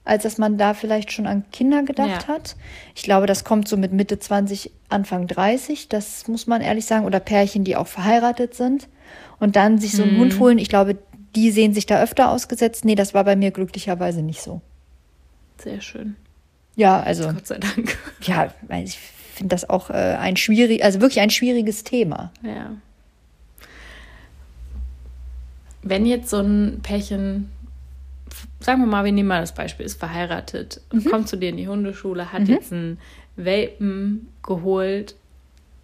als 0.05 0.25
dass 0.25 0.37
man 0.37 0.59
da 0.59 0.75
vielleicht 0.75 1.11
schon 1.11 1.27
an 1.27 1.43
Kinder 1.51 1.85
gedacht 1.85 2.29
ja. 2.29 2.35
hat. 2.35 2.55
Ich 2.95 3.03
glaube, 3.03 3.27
das 3.27 3.45
kommt 3.45 3.67
so 3.67 3.79
mit 3.79 3.95
Mitte 3.95 4.19
20, 4.19 4.71
Anfang 4.91 5.27
30, 5.27 5.89
das 5.89 6.29
muss 6.29 6.47
man 6.47 6.61
ehrlich 6.61 6.85
sagen, 6.85 7.07
oder 7.07 7.19
Pärchen, 7.19 7.65
die 7.65 7.77
auch 7.77 7.87
verheiratet 7.87 8.53
sind 8.53 8.89
und 9.41 9.57
dann 9.57 9.79
sich 9.79 9.93
so 9.93 10.03
einen 10.03 10.17
mhm. 10.17 10.21
Hund 10.21 10.39
holen. 10.39 10.59
Ich 10.59 10.69
glaube, 10.69 10.99
die 11.35 11.51
sehen 11.51 11.73
sich 11.73 11.87
da 11.87 12.03
öfter 12.03 12.31
ausgesetzt. 12.31 12.85
Nee, 12.85 12.95
das 12.95 13.15
war 13.15 13.25
bei 13.25 13.37
mir 13.37 13.53
glücklicherweise 13.53 14.21
nicht 14.21 14.43
so. 14.43 14.61
Sehr 15.57 15.81
schön. 15.81 16.17
Ja, 16.79 17.01
also. 17.01 17.33
Gott 17.33 17.47
sei 17.47 17.59
Dank. 17.59 17.99
Ja, 18.23 18.55
ich 18.85 18.97
finde 19.35 19.49
das 19.49 19.69
auch 19.69 19.91
äh, 19.91 19.95
ein 19.95 20.37
schwierig, 20.37 20.85
also 20.85 21.01
wirklich 21.01 21.21
ein 21.21 21.31
schwieriges 21.31 21.83
Thema. 21.83 22.33
Ja. 22.43 22.71
Wenn 25.83 26.07
jetzt 26.07 26.31
so 26.31 26.39
ein 26.39 26.79
Pärchen, 26.85 27.51
sagen 28.61 28.81
wir 28.81 28.87
mal, 28.87 29.05
wir 29.05 29.11
nehmen 29.11 29.29
mal 29.29 29.41
das 29.41 29.55
Beispiel, 29.55 29.87
ist 29.87 29.99
verheiratet 29.99 30.81
und 30.93 31.05
mhm. 31.05 31.11
kommt 31.11 31.29
zu 31.29 31.37
dir 31.37 31.49
in 31.49 31.57
die 31.57 31.67
Hundeschule, 31.67 32.33
hat 32.33 32.43
mhm. 32.43 32.47
jetzt 32.47 32.73
einen 32.73 32.99
Welpen 33.35 34.29
geholt 34.45 35.17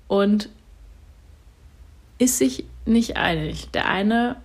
und 0.07 0.49
ist 2.19 2.39
sich 2.39 2.67
nicht 2.87 3.17
einig. 3.17 3.69
Der 3.73 3.89
eine 3.89 4.37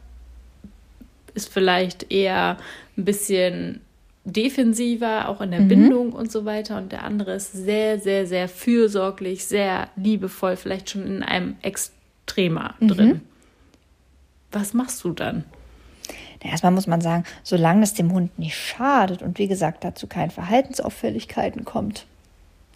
ist 1.36 1.54
vielleicht 1.54 2.12
eher 2.12 2.58
ein 2.98 3.06
bisschen 3.06 3.82
defensiver, 4.30 5.30
auch 5.30 5.42
in 5.42 5.52
der 5.52 5.62
Bindung 5.62 6.14
und 6.14 6.32
so 6.32 6.46
weiter. 6.46 6.78
Und 6.78 6.92
der 6.92 7.04
andere 7.04 7.34
ist 7.34 7.52
sehr, 7.52 8.00
sehr, 8.00 8.26
sehr 8.26 8.48
fürsorglich, 8.48 9.46
sehr 9.46 9.90
liebevoll, 9.96 10.56
vielleicht 10.56 10.90
schon 10.90 11.06
in 11.06 11.24
einem 11.24 11.56
Extremer 11.62 12.76
drin. 12.80 13.22
Was 14.52 14.74
machst 14.74 15.04
du 15.04 15.12
dann? 15.12 15.46
Na, 16.44 16.52
erstmal 16.52 16.72
muss 16.72 16.88
man 16.88 17.02
sagen, 17.02 17.24
solange 17.44 17.84
es 17.84 17.94
dem 17.94 18.12
Hund 18.14 18.38
nicht 18.40 18.56
schadet 18.56 19.22
und 19.22 19.38
wie 19.38 19.48
gesagt 19.48 19.84
dazu 19.84 20.08
keine 20.08 20.32
Verhaltensauffälligkeiten 20.32 21.66
kommt, 21.66 22.06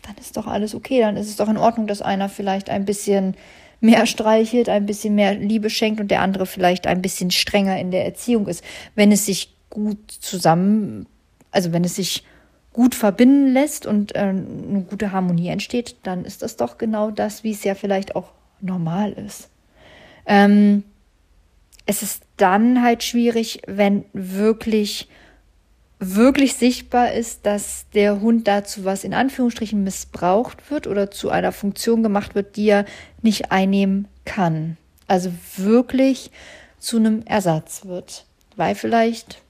dann 0.04 0.16
ist 0.18 0.38
doch 0.38 0.48
alles 0.48 0.76
okay. 0.76 1.00
Dann 1.00 1.18
ist 1.18 1.30
es 1.30 1.38
doch 1.38 1.50
in 1.50 1.58
Ordnung, 1.58 1.88
dass 1.88 2.02
einer 2.02 2.30
vielleicht 2.30 2.70
ein 2.70 2.86
bisschen 2.86 3.36
mehr 3.80 4.06
streichelt, 4.06 4.70
ein 4.70 4.86
bisschen 4.86 5.16
mehr 5.16 5.34
Liebe 5.34 5.70
schenkt 5.70 6.00
und 6.00 6.10
der 6.10 6.22
andere 6.22 6.46
vielleicht 6.46 6.88
ein 6.88 7.02
bisschen 7.02 7.32
strenger 7.32 7.80
in 7.80 7.92
der 7.92 8.06
Erziehung 8.06 8.48
ist. 8.48 8.64
Wenn 8.96 9.12
es 9.12 9.26
sich 9.26 9.54
gut 9.70 10.12
zusammen, 10.12 11.06
also 11.54 11.72
wenn 11.72 11.84
es 11.84 11.96
sich 11.96 12.26
gut 12.74 12.96
verbinden 12.96 13.54
lässt 13.54 13.86
und 13.86 14.16
äh, 14.16 14.20
eine 14.20 14.86
gute 14.90 15.12
Harmonie 15.12 15.50
entsteht, 15.50 15.96
dann 16.04 16.26
ist 16.26 16.42
das 16.42 16.58
doch 16.58 16.78
genau 16.78 17.12
das, 17.12 17.44
wie 17.44 17.52
es 17.52 17.64
ja 17.64 17.76
vielleicht 17.76 18.16
auch 18.16 18.32
normal 18.60 19.14
ist. 19.14 19.50
Ähm, 20.26 20.84
es 21.86 22.02
ist 22.02 22.24
dann 22.38 22.82
halt 22.82 23.04
schwierig, 23.04 23.62
wenn 23.68 24.06
wirklich, 24.14 25.08
wirklich 26.00 26.56
sichtbar 26.56 27.12
ist, 27.12 27.46
dass 27.46 27.86
der 27.94 28.22
Hund 28.22 28.48
dazu 28.48 28.86
was 28.86 29.04
in 29.04 29.14
Anführungsstrichen 29.14 29.84
missbraucht 29.84 30.72
wird 30.72 30.88
oder 30.88 31.12
zu 31.12 31.30
einer 31.30 31.52
Funktion 31.52 32.02
gemacht 32.02 32.34
wird, 32.36 32.56
die 32.56 32.70
er 32.70 32.86
nicht 33.22 33.52
einnehmen 33.52 34.08
kann. 34.26 34.78
Also 35.08 35.32
wirklich 35.58 36.32
zu 36.80 36.98
einem 36.98 37.22
Ersatz 37.26 37.86
wird, 37.86 38.26
weil 38.56 38.74
vielleicht 38.74 39.43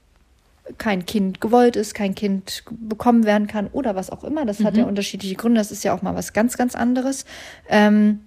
kein 0.78 1.04
Kind 1.04 1.40
gewollt 1.40 1.76
ist, 1.76 1.94
kein 1.94 2.14
Kind 2.14 2.64
bekommen 2.70 3.24
werden 3.24 3.46
kann 3.46 3.66
oder 3.68 3.94
was 3.94 4.10
auch 4.10 4.24
immer. 4.24 4.46
Das 4.46 4.64
hat 4.64 4.76
ja 4.76 4.84
unterschiedliche 4.84 5.34
Gründe. 5.34 5.58
Das 5.58 5.70
ist 5.70 5.84
ja 5.84 5.94
auch 5.94 6.02
mal 6.02 6.14
was 6.14 6.32
ganz, 6.32 6.56
ganz 6.56 6.74
anderes. 6.74 7.26
Ähm, 7.68 8.20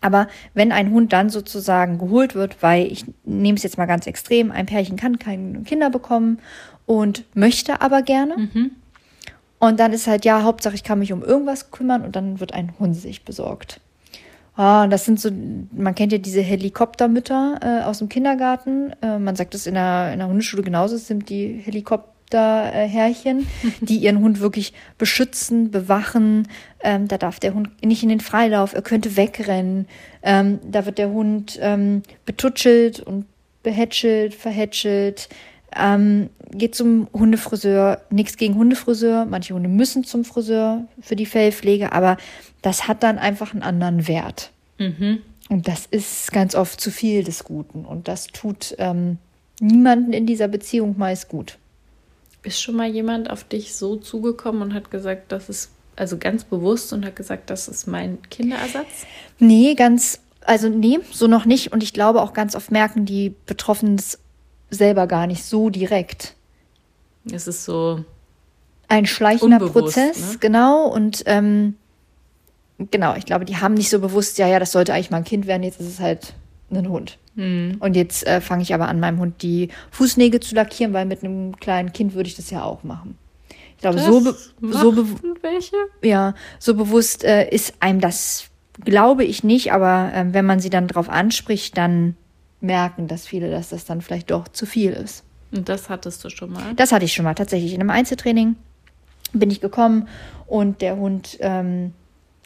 aber 0.00 0.28
wenn 0.54 0.72
ein 0.72 0.90
Hund 0.90 1.12
dann 1.12 1.30
sozusagen 1.30 1.98
geholt 1.98 2.34
wird, 2.34 2.62
weil 2.62 2.86
ich 2.90 3.04
nehme 3.24 3.56
es 3.56 3.62
jetzt 3.62 3.78
mal 3.78 3.86
ganz 3.86 4.06
extrem, 4.06 4.50
ein 4.52 4.66
Pärchen 4.66 4.96
kann 4.96 5.18
keine 5.18 5.60
Kinder 5.62 5.90
bekommen 5.90 6.38
und 6.86 7.24
möchte 7.34 7.80
aber 7.80 8.02
gerne. 8.02 8.36
Und 9.58 9.80
dann 9.80 9.92
ist 9.92 10.06
halt, 10.06 10.24
ja, 10.24 10.42
Hauptsache 10.42 10.74
ich 10.74 10.84
kann 10.84 10.98
mich 10.98 11.12
um 11.12 11.22
irgendwas 11.22 11.70
kümmern 11.70 12.04
und 12.04 12.14
dann 12.14 12.40
wird 12.40 12.52
ein 12.54 12.74
Hund 12.78 12.94
sich 12.94 13.24
besorgt. 13.24 13.80
Ah, 14.56 14.86
das 14.86 15.04
sind 15.04 15.20
so, 15.20 15.30
man 15.70 15.94
kennt 15.94 16.12
ja 16.12 16.18
diese 16.18 16.40
Helikoptermütter 16.40 17.60
äh, 17.62 17.84
aus 17.84 17.98
dem 17.98 18.08
Kindergarten. 18.08 18.94
Äh, 19.02 19.18
man 19.18 19.36
sagt 19.36 19.52
das 19.52 19.66
in 19.66 19.74
der, 19.74 20.12
in 20.14 20.18
der 20.18 20.28
Hundeschule 20.28 20.62
genauso, 20.62 20.96
es 20.96 21.06
sind 21.06 21.28
die 21.28 21.60
Helikopterherrchen, 21.62 23.46
die 23.82 23.98
ihren 23.98 24.20
Hund 24.20 24.40
wirklich 24.40 24.72
beschützen, 24.96 25.70
bewachen. 25.70 26.48
Ähm, 26.82 27.06
da 27.06 27.18
darf 27.18 27.38
der 27.38 27.52
Hund 27.52 27.68
nicht 27.84 28.02
in 28.02 28.08
den 28.08 28.20
Freilauf, 28.20 28.72
er 28.72 28.80
könnte 28.80 29.18
wegrennen. 29.18 29.86
Ähm, 30.22 30.58
da 30.66 30.86
wird 30.86 30.96
der 30.96 31.10
Hund 31.10 31.58
ähm, 31.60 32.02
betutschelt 32.24 33.00
und 33.00 33.26
behätschelt, 33.62 34.34
verhätschelt. 34.34 35.28
Ähm, 35.74 36.30
geht 36.52 36.74
zum 36.74 37.08
Hundefriseur, 37.12 38.00
nichts 38.10 38.36
gegen 38.36 38.54
Hundefriseur. 38.54 39.24
Manche 39.26 39.54
Hunde 39.54 39.68
müssen 39.68 40.04
zum 40.04 40.24
Friseur 40.24 40.86
für 41.00 41.16
die 41.16 41.26
Fellpflege, 41.26 41.92
aber 41.92 42.16
das 42.62 42.88
hat 42.88 43.02
dann 43.02 43.18
einfach 43.18 43.52
einen 43.52 43.62
anderen 43.62 44.08
Wert. 44.08 44.52
Und 45.48 45.68
das 45.68 45.86
ist 45.86 46.32
ganz 46.32 46.54
oft 46.54 46.80
zu 46.80 46.90
viel 46.90 47.24
des 47.24 47.44
Guten. 47.44 47.84
Und 47.84 48.08
das 48.08 48.26
tut 48.28 48.74
ähm, 48.78 49.18
niemanden 49.60 50.12
in 50.12 50.26
dieser 50.26 50.48
Beziehung 50.48 50.96
meist 50.98 51.28
gut. 51.28 51.58
Ist 52.42 52.60
schon 52.60 52.76
mal 52.76 52.88
jemand 52.88 53.30
auf 53.30 53.44
dich 53.44 53.74
so 53.74 53.96
zugekommen 53.96 54.62
und 54.62 54.74
hat 54.74 54.90
gesagt, 54.90 55.32
das 55.32 55.48
ist, 55.48 55.70
also 55.96 56.16
ganz 56.18 56.44
bewusst 56.44 56.92
und 56.92 57.04
hat 57.04 57.16
gesagt, 57.16 57.50
das 57.50 57.68
ist 57.68 57.86
mein 57.86 58.18
Kinderersatz? 58.30 59.06
Nee, 59.38 59.74
ganz, 59.74 60.20
also 60.42 60.68
nee, 60.68 60.98
so 61.10 61.26
noch 61.26 61.44
nicht. 61.44 61.72
Und 61.72 61.82
ich 61.82 61.92
glaube 61.92 62.22
auch 62.22 62.32
ganz 62.32 62.54
oft 62.54 62.70
merken 62.70 63.04
die 63.04 63.34
Betroffenen 63.46 64.00
selber 64.70 65.06
gar 65.06 65.26
nicht 65.26 65.44
so 65.44 65.70
direkt. 65.70 66.34
Es 67.30 67.46
ist 67.46 67.64
so, 67.64 68.04
Ein 68.88 69.06
schleichender 69.06 69.58
Prozess, 69.58 70.32
ne? 70.32 70.38
genau. 70.38 70.86
Und 70.86 71.22
ähm, 71.26 71.74
genau, 72.78 73.14
ich 73.16 73.26
glaube, 73.26 73.44
die 73.44 73.56
haben 73.56 73.74
nicht 73.74 73.90
so 73.90 74.00
bewusst, 74.00 74.38
ja, 74.38 74.46
ja, 74.46 74.58
das 74.58 74.72
sollte 74.72 74.94
eigentlich 74.94 75.10
mal 75.10 75.18
ein 75.18 75.24
Kind 75.24 75.46
werden, 75.46 75.62
jetzt 75.62 75.80
ist 75.80 75.88
es 75.88 76.00
halt 76.00 76.34
ein 76.70 76.88
Hund. 76.88 77.18
Und 77.80 77.96
jetzt 77.96 78.26
äh, 78.26 78.40
fange 78.40 78.62
ich 78.62 78.72
aber 78.72 78.88
an, 78.88 78.98
meinem 78.98 79.18
Hund 79.18 79.42
die 79.42 79.68
Fußnägel 79.90 80.40
zu 80.40 80.54
lackieren, 80.54 80.94
weil 80.94 81.04
mit 81.04 81.22
einem 81.22 81.56
kleinen 81.56 81.92
Kind 81.92 82.14
würde 82.14 82.28
ich 82.28 82.36
das 82.36 82.50
ja 82.50 82.62
auch 82.62 82.82
machen. 82.82 83.18
Ich 83.76 83.82
glaube, 83.82 83.98
so, 83.98 84.20
be 84.20 84.34
so, 84.72 84.92
be 84.92 85.04
welche? 85.42 85.76
ja, 86.02 86.34
so 86.58 86.74
bewusst 86.74 87.24
äh, 87.24 87.48
ist 87.50 87.74
einem 87.80 88.00
das, 88.00 88.46
glaube 88.82 89.24
ich 89.24 89.44
nicht, 89.44 89.72
aber 89.72 90.10
ähm, 90.14 90.32
wenn 90.32 90.46
man 90.46 90.60
sie 90.60 90.70
dann 90.70 90.88
drauf 90.88 91.10
anspricht, 91.10 91.76
dann 91.76 92.16
merken 92.60 93.08
das 93.08 93.26
viele, 93.26 93.50
dass 93.50 93.70
das 93.70 93.84
dann 93.84 94.00
vielleicht 94.00 94.30
doch 94.30 94.48
zu 94.48 94.66
viel 94.66 94.92
ist. 94.92 95.24
Und 95.52 95.68
das 95.68 95.88
hattest 95.88 96.24
du 96.24 96.30
schon 96.30 96.52
mal. 96.52 96.74
Das 96.74 96.92
hatte 96.92 97.04
ich 97.04 97.12
schon 97.12 97.24
mal 97.24 97.34
tatsächlich 97.34 97.74
in 97.74 97.80
einem 97.80 97.90
Einzeltraining. 97.90 98.56
Bin 99.32 99.50
ich 99.50 99.60
gekommen 99.60 100.08
und 100.46 100.80
der 100.80 100.96
Hund 100.96 101.36
ähm, 101.40 101.92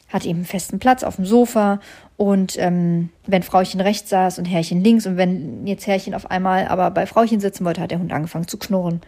hat 0.09 0.25
eben 0.25 0.39
einen 0.39 0.45
festen 0.45 0.79
Platz 0.79 1.03
auf 1.03 1.15
dem 1.15 1.25
Sofa. 1.25 1.79
Und 2.17 2.57
ähm, 2.57 3.09
wenn 3.25 3.43
Frauchen 3.43 3.81
rechts 3.81 4.09
saß 4.09 4.39
und 4.39 4.45
Herrchen 4.45 4.83
links 4.83 5.05
und 5.05 5.17
wenn 5.17 5.65
jetzt 5.65 5.87
Herrchen 5.87 6.13
auf 6.13 6.29
einmal 6.29 6.67
aber 6.67 6.91
bei 6.91 7.05
Frauchen 7.05 7.39
sitzen 7.39 7.65
wollte, 7.65 7.81
hat 7.81 7.91
der 7.91 7.99
Hund 7.99 8.11
angefangen 8.11 8.47
zu 8.47 8.57
knurren. 8.57 9.01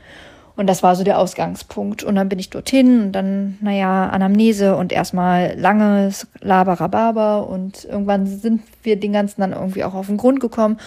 Und 0.55 0.67
das 0.67 0.83
war 0.83 0.95
so 0.95 1.03
der 1.03 1.17
Ausgangspunkt. 1.17 2.03
Und 2.03 2.15
dann 2.15 2.29
bin 2.29 2.37
ich 2.37 2.49
dorthin 2.49 3.05
und 3.05 3.11
dann, 3.13 3.57
naja, 3.61 4.09
Anamnese 4.09 4.75
und 4.75 4.91
erstmal 4.91 5.57
langes 5.57 6.27
Laberababa 6.41 7.39
und 7.39 7.85
irgendwann 7.85 8.27
sind 8.27 8.61
wir 8.83 8.99
den 8.99 9.13
ganzen 9.13 9.41
dann 9.41 9.53
irgendwie 9.53 9.83
auch 9.83 9.95
auf 9.95 10.07
den 10.07 10.17
Grund 10.17 10.39
gekommen. 10.39 10.77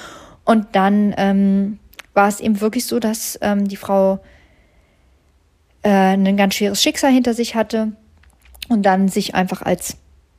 Und 0.44 0.66
dann 0.72 1.12
ähm, 1.16 1.78
war 2.14 2.28
es 2.28 2.40
eben 2.40 2.60
wirklich 2.60 2.86
so, 2.86 3.00
dass 3.00 3.38
ähm, 3.42 3.66
die 3.66 3.76
Frau 3.76 4.20
äh, 5.82 5.88
ein 5.88 6.36
ganz 6.36 6.54
schweres 6.54 6.80
Schicksal 6.80 7.10
hinter 7.10 7.34
sich 7.34 7.56
hatte 7.56 7.92
und 8.68 8.82
dann 8.82 9.08
sich 9.08 9.34
einfach 9.34 9.62
als, 9.62 9.96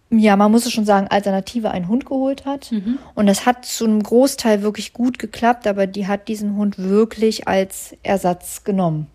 ja, 0.10 0.38
man 0.38 0.52
muss 0.52 0.66
es 0.66 0.72
schon 0.72 0.86
sagen, 0.86 1.08
Alternative 1.10 1.72
einen 1.72 1.90
Hund 1.90 2.06
geholt 2.06 2.46
hat. 2.46 2.72
Und 3.14 3.28
das 3.28 3.46
hat 3.46 3.66
zu 3.66 3.84
einem 3.84 4.02
Großteil 4.02 4.62
wirklich 4.62 4.94
gut 4.94 5.20
geklappt, 5.20 5.68
aber 5.68 5.86
die 5.86 6.08
hat 6.08 6.30
diesen 6.30 6.56
Hund 6.56 6.78
wirklich 6.80 7.50
als 7.50 7.96
Ersatz 8.04 8.64
genommen. 8.64 9.08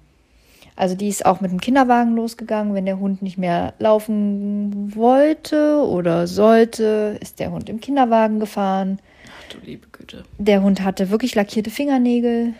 Also 0.83 0.97
die 0.97 1.07
ist 1.07 1.25
auch 1.25 1.41
mit 1.41 1.53
dem 1.53 1.61
Kinderwagen 1.61 2.17
losgegangen. 2.17 2.75
Wenn 2.75 2.87
der 2.87 2.99
Hund 2.99 3.23
nicht 3.23 3.39
mehr 3.39 3.73
laufen 3.79 4.93
wollte 4.97 5.77
oder 5.87 6.27
sollte, 6.27 7.19
ist 7.21 7.39
der 7.39 7.53
Hund 7.53 7.69
im 7.69 7.81
Kinderwagen 7.81 8.41
gefahren. 8.41 8.99
Ach 9.29 9.53
du 9.53 9.59
liebe 9.65 9.87
Güte. 9.93 10.25
Der 10.39 10.61
Hund 10.61 10.83
hatte 10.83 11.11
wirklich 11.11 11.37
lackierte 11.37 11.71
Fingernägel. 11.71 12.55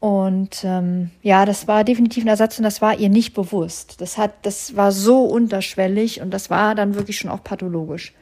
Und 0.00 0.64
ähm, 0.64 1.12
ja, 1.22 1.44
das 1.44 1.68
war 1.68 1.84
definitiv 1.84 2.24
ein 2.24 2.28
Ersatz 2.28 2.58
und 2.58 2.64
das 2.64 2.82
war 2.82 2.98
ihr 2.98 3.10
nicht 3.10 3.32
bewusst. 3.32 4.00
Das 4.00 4.18
hat, 4.18 4.32
das 4.42 4.74
war 4.74 4.90
so 4.90 5.22
unterschwellig 5.22 6.20
und 6.20 6.32
das 6.32 6.50
war 6.50 6.74
dann 6.74 6.96
wirklich 6.96 7.16
schon 7.16 7.30
auch 7.30 7.44
pathologisch. 7.44 8.12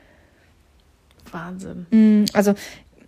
Wahnsinn. 1.31 1.87
Mm, 1.91 2.27
Also 2.35 2.53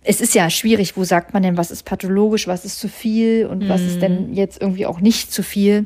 es 0.05 0.21
ist 0.21 0.35
ja 0.35 0.49
schwierig, 0.49 0.95
wo 0.97 1.03
sagt 1.03 1.33
man 1.33 1.43
denn, 1.43 1.57
was 1.57 1.71
ist 1.71 1.83
pathologisch, 1.83 2.47
was 2.47 2.63
ist 2.65 2.79
zu 2.79 2.87
viel 2.87 3.45
und 3.47 3.67
was 3.67 3.81
ist 3.81 4.01
denn 4.01 4.33
jetzt 4.33 4.61
irgendwie 4.61 4.85
auch 4.85 4.99
nicht 4.99 5.31
zu 5.31 5.41
viel. 5.43 5.85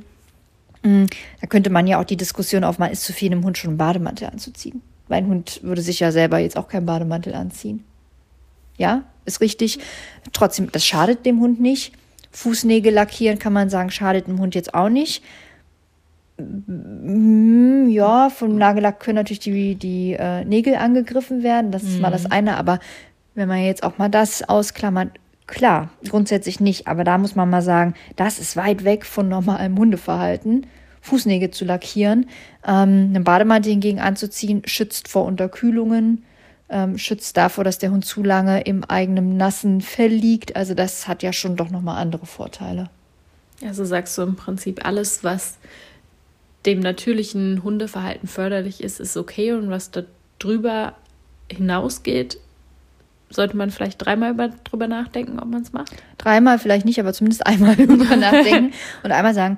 Mm, 0.83 1.05
Da 1.41 1.47
könnte 1.47 1.69
man 1.69 1.87
ja 1.87 1.99
auch 1.99 2.03
die 2.05 2.17
Diskussion 2.17 2.63
aufmachen, 2.63 2.91
ist 2.93 3.03
zu 3.03 3.13
viel 3.13 3.31
einem 3.31 3.43
Hund 3.45 3.57
schon 3.57 3.69
einen 3.71 3.77
Bademantel 3.77 4.27
anzuziehen. 4.27 4.81
Mein 5.07 5.27
Hund 5.27 5.61
würde 5.63 5.81
sich 5.81 5.99
ja 5.99 6.11
selber 6.11 6.37
jetzt 6.39 6.57
auch 6.57 6.67
keinen 6.67 6.85
Bademantel 6.85 7.33
anziehen. 7.33 7.83
Ja, 8.77 9.03
ist 9.25 9.41
richtig. 9.41 9.79
Trotzdem, 10.33 10.71
das 10.71 10.85
schadet 10.85 11.25
dem 11.25 11.39
Hund 11.39 11.59
nicht. 11.59 11.93
Fußnägel 12.31 12.93
lackieren 12.93 13.39
kann 13.39 13.53
man 13.53 13.69
sagen, 13.69 13.89
schadet 13.89 14.27
dem 14.27 14.39
Hund 14.39 14.53
jetzt 14.55 14.73
auch 14.73 14.89
nicht. 14.89 15.23
Mm, 16.37 17.87
Ja, 17.89 18.29
vom 18.29 18.57
Nagellack 18.57 18.99
können 18.99 19.15
natürlich 19.15 19.39
die, 19.39 19.75
die 19.75 20.13
äh, 20.13 20.45
Nägel 20.45 20.75
angegriffen 20.75 21.43
werden. 21.43 21.71
Das 21.71 21.83
ist 21.83 21.99
mal 21.99 22.11
das 22.11 22.29
eine. 22.31 22.57
Aber 22.57 22.79
wenn 23.39 23.47
man 23.47 23.63
jetzt 23.63 23.83
auch 23.83 23.97
mal 23.97 24.09
das 24.09 24.47
ausklammert, 24.47 25.11
klar, 25.47 25.89
grundsätzlich 26.07 26.59
nicht. 26.59 26.87
Aber 26.87 27.03
da 27.03 27.17
muss 27.17 27.35
man 27.35 27.49
mal 27.49 27.61
sagen, 27.61 27.95
das 28.15 28.37
ist 28.37 28.55
weit 28.55 28.83
weg 28.83 29.05
von 29.05 29.29
normalem 29.29 29.77
Hundeverhalten. 29.77 30.67
Fußnägel 31.01 31.51
zu 31.51 31.65
lackieren. 31.65 32.27
Ähm, 32.67 33.11
einen 33.13 33.23
Bademantel 33.23 33.71
hingegen 33.71 33.99
anzuziehen, 33.99 34.61
schützt 34.65 35.07
vor 35.07 35.25
Unterkühlungen, 35.25 36.25
ähm, 36.67 36.97
schützt 36.97 37.37
davor, 37.37 37.63
dass 37.63 37.79
der 37.79 37.91
Hund 37.91 38.05
zu 38.05 38.21
lange 38.21 38.61
im 38.61 38.83
eigenen 38.83 39.37
nassen 39.37 39.81
Fell 39.81 40.11
liegt. 40.11 40.55
Also 40.55 40.73
das 40.73 41.07
hat 41.07 41.23
ja 41.23 41.33
schon 41.33 41.55
doch 41.55 41.69
nochmal 41.69 42.01
andere 42.01 42.25
Vorteile. 42.25 42.89
Also 43.65 43.85
sagst 43.85 44.17
du 44.17 44.21
im 44.23 44.35
Prinzip, 44.35 44.85
alles, 44.85 45.23
was 45.23 45.57
dem 46.65 46.81
natürlichen 46.81 47.63
Hundeverhalten 47.63 48.27
förderlich 48.27 48.83
ist, 48.83 48.99
ist 48.99 49.15
okay 49.15 49.53
und 49.53 49.69
was 49.69 49.91
da 49.91 50.03
drüber 50.37 50.95
hinausgeht, 51.51 52.37
sollte 53.29 53.55
man 53.55 53.71
vielleicht 53.71 54.03
dreimal 54.03 54.31
über, 54.31 54.49
drüber 54.49 54.87
nachdenken, 54.87 55.39
ob 55.39 55.49
man 55.49 55.61
es 55.61 55.73
macht. 55.73 55.91
Dreimal 56.17 56.59
vielleicht 56.59 56.85
nicht, 56.85 56.99
aber 56.99 57.13
zumindest 57.13 57.45
einmal 57.45 57.75
drüber 57.75 58.15
nachdenken 58.15 58.73
und 59.03 59.11
einmal 59.11 59.33
sagen, 59.33 59.57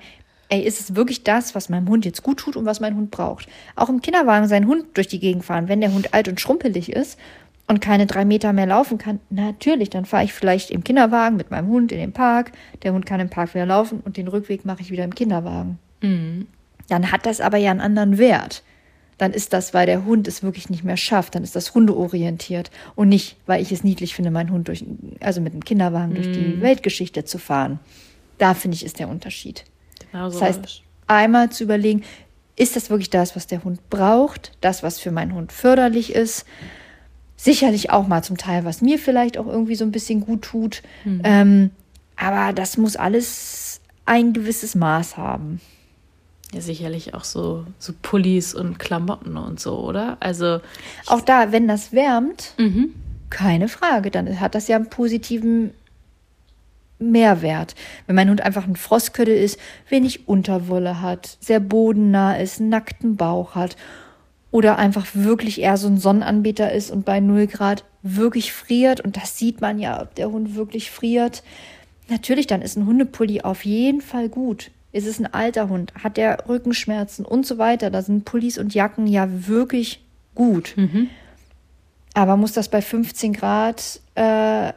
ey, 0.50 0.62
ist 0.62 0.80
es 0.82 0.96
wirklich 0.96 1.24
das, 1.24 1.56
was 1.56 1.70
meinem 1.70 1.88
Hund 1.88 2.06
jetzt 2.06 2.24
gut 2.24 2.40
tut 2.40 2.56
und 2.58 2.66
was 2.66 2.82
mein 2.82 2.96
Hund 2.96 3.10
braucht? 3.10 3.48
Auch 3.76 3.90
im 3.90 4.02
Kinderwagen 4.02 4.48
seinen 4.48 4.68
Hund 4.68 4.86
durch 4.96 5.08
die 5.08 5.20
Gegend 5.20 5.46
fahren, 5.46 5.70
wenn 5.70 5.82
der 5.82 5.94
Hund 5.94 6.14
alt 6.14 6.28
und 6.28 6.42
schrumpelig 6.42 6.92
ist 6.92 7.18
und 7.68 7.80
keine 7.80 8.06
drei 8.06 8.26
Meter 8.26 8.52
mehr 8.52 8.66
laufen 8.66 8.98
kann, 8.98 9.22
natürlich, 9.30 9.90
dann 9.90 10.04
fahre 10.04 10.26
ich 10.26 10.34
vielleicht 10.34 10.70
im 10.70 10.84
Kinderwagen 10.84 11.38
mit 11.38 11.52
meinem 11.52 11.70
Hund 11.70 11.94
in 11.94 12.00
den 12.00 12.12
Park. 12.12 12.52
Der 12.84 12.92
Hund 12.92 13.06
kann 13.06 13.22
im 13.22 13.30
Park 13.30 13.54
wieder 13.54 13.66
laufen 13.66 14.02
und 14.04 14.18
den 14.18 14.28
Rückweg 14.28 14.66
mache 14.66 14.82
ich 14.82 14.92
wieder 14.92 15.06
im 15.06 15.16
Kinderwagen. 15.16 15.80
Mhm. 16.02 16.48
Dann 16.90 17.14
hat 17.14 17.26
das 17.26 17.40
aber 17.40 17.58
ja 17.58 17.72
einen 17.72 17.80
anderen 17.80 18.18
Wert. 18.18 18.64
Dann 19.22 19.34
ist 19.34 19.54
das, 19.54 19.76
weil 19.76 19.86
der 19.86 20.04
Hund 20.04 20.28
es 20.28 20.42
wirklich 20.42 20.72
nicht 20.72 20.84
mehr 20.84 20.98
schafft, 20.98 21.36
dann 21.36 21.44
ist 21.44 21.56
das 21.56 21.76
hundeorientiert 21.76 22.72
und 22.96 23.08
nicht, 23.08 23.38
weil 23.46 23.62
ich 23.62 23.72
es 23.72 23.84
niedlich 23.84 24.16
finde, 24.16 24.32
meinen 24.32 24.50
Hund 24.50 24.68
durch, 24.68 24.84
also 25.20 25.42
mit 25.42 25.54
dem 25.54 25.64
Kinderwagen 25.64 26.16
durch 26.16 26.32
die 26.32 26.60
Weltgeschichte 26.60 27.24
zu 27.24 27.38
fahren. 27.38 27.78
Da 28.40 28.56
finde 28.56 28.78
ich, 28.78 28.84
ist 28.84 28.98
der 28.98 29.10
Unterschied. 29.10 29.64
Genau 30.12 30.32
so 30.32 30.40
Das 30.40 30.48
heißt, 30.48 30.82
einmal 31.06 31.52
zu 31.52 31.66
überlegen, 31.66 32.02
ist 32.56 32.76
das 32.76 32.90
wirklich 32.90 33.12
das, 33.12 33.36
was 33.36 33.46
der 33.46 33.64
Hund 33.64 33.92
braucht, 33.92 34.54
das, 34.60 34.82
was 34.82 35.00
für 35.00 35.12
meinen 35.12 35.36
Hund 35.36 35.52
förderlich 35.52 36.16
ist? 36.16 36.46
Sicherlich 37.38 37.92
auch 37.92 38.08
mal 38.08 38.24
zum 38.24 38.38
Teil, 38.38 38.66
was 38.66 38.82
mir 38.82 38.98
vielleicht 38.98 39.38
auch 39.38 39.46
irgendwie 39.46 39.76
so 39.76 39.86
ein 39.86 39.92
bisschen 39.92 40.22
gut 40.22 40.42
tut. 40.42 40.82
Ähm, 41.24 41.70
aber 42.16 42.54
das 42.54 42.76
muss 42.76 42.96
alles 42.96 43.82
ein 44.08 44.34
gewisses 44.34 44.74
Maß 44.74 45.16
haben. 45.18 45.62
Ja, 46.54 46.62
sicherlich 46.62 47.14
auch 47.14 47.24
so, 47.24 47.66
so 47.80 47.94
Pullis 48.02 48.54
und 48.54 48.78
Klamotten 48.78 49.38
und 49.38 49.60
so, 49.60 49.80
oder? 49.80 50.18
Also, 50.20 50.60
Auch 51.08 51.22
da, 51.22 51.52
wenn 51.52 51.68
das 51.68 51.94
wärmt, 51.94 52.54
mhm. 52.58 52.94
keine 53.30 53.70
Frage, 53.70 54.12
dann 54.12 54.40
hat 54.40 54.56
das 54.56 54.68
ja 54.68 54.76
einen 54.76 54.90
positiven 54.90 55.72
Mehrwert. 57.00 57.76
Wenn 58.06 58.16
mein 58.16 58.30
Hund 58.30 58.42
einfach 58.42 58.68
ein 58.68 58.76
Frostköttel 58.76 59.36
ist, 59.36 59.60
wenig 59.90 60.28
Unterwolle 60.28 61.02
hat, 61.02 61.38
sehr 61.40 61.60
bodennah 61.60 62.36
ist, 62.36 62.60
einen 62.60 62.70
nackten 62.70 63.16
Bauch 63.16 63.56
hat 63.56 63.78
oder 64.52 64.78
einfach 64.78 65.08
wirklich 65.14 65.62
eher 65.62 65.78
so 65.78 65.88
ein 65.88 65.98
Sonnenanbeter 65.98 66.72
ist 66.72 66.92
und 66.92 67.06
bei 67.06 67.20
0 67.20 67.48
Grad 67.48 67.86
wirklich 68.04 68.52
friert 68.52 69.00
und 69.00 69.16
das 69.16 69.38
sieht 69.38 69.62
man 69.62 69.80
ja, 69.80 70.02
ob 70.02 70.16
der 70.16 70.32
Hund 70.32 70.56
wirklich 70.56 70.92
friert. 70.92 71.44
Natürlich, 72.10 72.48
dann 72.48 72.62
ist 72.62 72.78
ein 72.78 72.86
Hundepulli 72.86 73.42
auf 73.42 73.64
jeden 73.64 74.02
Fall 74.02 74.28
gut. 74.28 74.70
Ist 74.92 75.08
es 75.08 75.20
ein 75.20 75.34
alter 75.34 75.70
Hund? 75.70 75.94
Hat 76.04 76.18
der 76.18 76.50
Rückenschmerzen 76.50 77.26
und 77.26 77.46
so 77.46 77.58
weiter? 77.58 77.90
Da 77.90 78.02
sind 78.02 78.26
Pullis 78.26 78.58
und 78.58 78.74
Jacken 78.74 79.08
ja 79.08 79.28
wirklich 79.48 80.04
gut. 80.36 80.76
Aber 82.14 82.36
muss 82.36 82.52
das 82.52 82.70
bei 82.70 82.82
15 82.82 83.34
Grad 83.34 84.02
äh, 84.16 84.74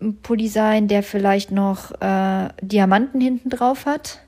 ein 0.00 0.16
Pulli 0.22 0.48
sein, 0.48 0.88
der 0.88 1.02
vielleicht 1.02 1.52
noch 1.52 1.92
äh, 2.00 2.48
Diamanten 2.62 3.20
hinten 3.20 3.50
drauf 3.50 3.86
hat? 3.86 4.20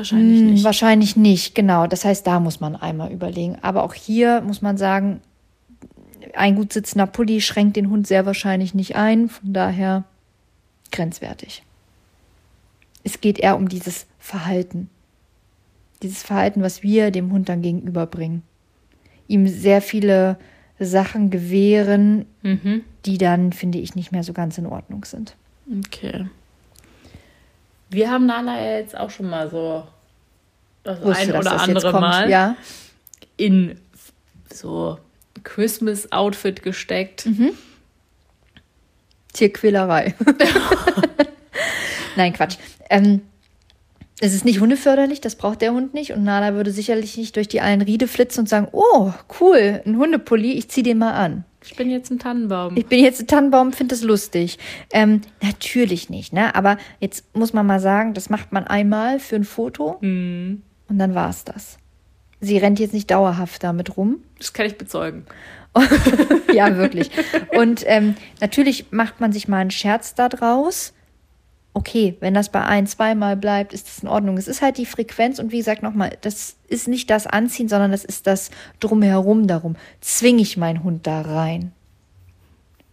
wahrscheinlich 0.00 0.40
Hm, 0.40 0.50
nicht. 0.52 0.64
Wahrscheinlich 0.64 1.16
nicht, 1.16 1.54
genau. 1.54 1.86
Das 1.86 2.04
heißt, 2.04 2.26
da 2.26 2.40
muss 2.40 2.60
man 2.60 2.76
einmal 2.76 3.12
überlegen. 3.12 3.58
Aber 3.62 3.84
auch 3.84 3.94
hier 3.94 4.40
muss 4.40 4.62
man 4.62 4.76
sagen, 4.76 5.20
ein 6.34 6.56
gut 6.56 6.72
sitzender 6.72 7.06
Pulli 7.06 7.40
schränkt 7.40 7.76
den 7.76 7.90
Hund 7.90 8.06
sehr 8.06 8.26
wahrscheinlich 8.26 8.74
nicht 8.74 8.96
ein. 8.96 9.28
Von 9.28 9.52
daher 9.52 10.04
grenzwertig. 10.90 11.62
Es 13.04 13.20
geht 13.20 13.38
eher 13.38 13.56
um 13.56 13.68
dieses 13.68 14.06
Verhalten. 14.18 14.90
Dieses 16.02 16.22
Verhalten, 16.22 16.62
was 16.62 16.82
wir 16.82 17.10
dem 17.10 17.30
Hund 17.32 17.48
dann 17.48 17.62
gegenüberbringen. 17.62 18.42
Ihm 19.28 19.46
sehr 19.48 19.80
viele 19.82 20.38
Sachen 20.78 21.30
gewähren, 21.30 22.26
Mhm. 22.42 22.84
die 23.04 23.18
dann, 23.18 23.52
finde 23.52 23.78
ich, 23.78 23.94
nicht 23.94 24.12
mehr 24.12 24.22
so 24.22 24.32
ganz 24.32 24.56
in 24.58 24.66
Ordnung 24.66 25.04
sind. 25.04 25.36
Okay. 25.86 26.26
Wir 27.90 28.10
haben 28.10 28.26
Nala 28.26 28.58
ja 28.60 28.78
jetzt 28.78 28.96
auch 28.96 29.10
schon 29.10 29.28
mal 29.28 29.50
so 29.50 29.86
das 30.84 31.02
Wusste, 31.02 31.22
ein 31.22 31.30
oder 31.30 31.42
das 31.50 31.62
andere. 31.62 31.92
Mal 32.00 32.30
Ja. 32.30 32.56
in 33.36 33.78
so 34.52 34.98
Christmas-Outfit 35.42 36.62
gesteckt. 36.62 37.26
Mhm. 37.26 37.50
Tierquälerei. 39.32 40.14
Nein, 42.16 42.32
Quatsch. 42.32 42.56
Ähm, 42.90 43.22
es 44.20 44.34
ist 44.34 44.44
nicht 44.44 44.60
hundeförderlich, 44.60 45.22
das 45.22 45.34
braucht 45.36 45.62
der 45.62 45.72
Hund 45.72 45.94
nicht. 45.94 46.12
Und 46.12 46.24
Nala 46.24 46.52
würde 46.54 46.72
sicherlich 46.72 47.16
nicht 47.16 47.36
durch 47.36 47.48
die 47.48 47.62
Allenriede 47.62 48.06
flitzen 48.06 48.40
und 48.40 48.48
sagen, 48.48 48.68
oh, 48.72 49.12
cool, 49.40 49.80
ein 49.86 49.96
Hundepulli, 49.96 50.52
ich 50.52 50.68
zieh 50.68 50.82
den 50.82 50.98
mal 50.98 51.12
an. 51.12 51.44
Ich 51.64 51.76
bin 51.76 51.90
jetzt 51.90 52.10
ein 52.10 52.18
Tannenbaum. 52.18 52.76
Ich 52.76 52.86
bin 52.86 53.00
jetzt 53.02 53.20
ein 53.20 53.26
Tannenbaum, 53.26 53.72
finde 53.72 53.94
das 53.94 54.02
lustig. 54.02 54.58
Ähm, 54.92 55.20
natürlich 55.42 56.10
nicht, 56.10 56.32
ne? 56.32 56.54
Aber 56.54 56.76
jetzt 57.00 57.34
muss 57.34 57.52
man 57.52 57.66
mal 57.66 57.80
sagen, 57.80 58.12
das 58.14 58.28
macht 58.30 58.52
man 58.52 58.66
einmal 58.66 59.18
für 59.20 59.36
ein 59.36 59.44
Foto 59.44 59.96
Mhm. 60.00 60.62
und 60.88 60.98
dann 60.98 61.14
war's 61.14 61.44
das. 61.44 61.78
Sie 62.40 62.56
rennt 62.58 62.78
jetzt 62.78 62.94
nicht 62.94 63.10
dauerhaft 63.10 63.62
damit 63.62 63.96
rum. 63.98 64.22
Das 64.38 64.52
kann 64.54 64.64
ich 64.66 64.78
bezeugen. 64.78 65.26
ja, 66.54 66.76
wirklich. 66.76 67.10
Und 67.56 67.84
ähm, 67.86 68.16
natürlich 68.40 68.86
macht 68.90 69.20
man 69.20 69.32
sich 69.32 69.46
mal 69.46 69.58
einen 69.58 69.70
Scherz 69.70 70.14
da 70.14 70.28
draus. 70.30 70.94
Okay, 71.72 72.16
wenn 72.20 72.34
das 72.34 72.48
bei 72.48 72.64
ein, 72.64 72.86
zweimal 72.88 73.36
bleibt, 73.36 73.72
ist 73.72 73.86
das 73.86 74.00
in 74.00 74.08
Ordnung. 74.08 74.36
Es 74.36 74.48
ist 74.48 74.60
halt 74.60 74.76
die 74.76 74.86
Frequenz 74.86 75.38
und 75.38 75.52
wie 75.52 75.58
gesagt 75.58 75.82
nochmal, 75.82 76.16
das 76.20 76.56
ist 76.68 76.88
nicht 76.88 77.08
das 77.10 77.26
Anziehen, 77.28 77.68
sondern 77.68 77.92
das 77.92 78.04
ist 78.04 78.26
das 78.26 78.50
Drumherum 78.80 79.46
darum. 79.46 79.76
Zwinge 80.00 80.42
ich 80.42 80.56
meinen 80.56 80.82
Hund 80.82 81.06
da 81.06 81.20
rein? 81.20 81.72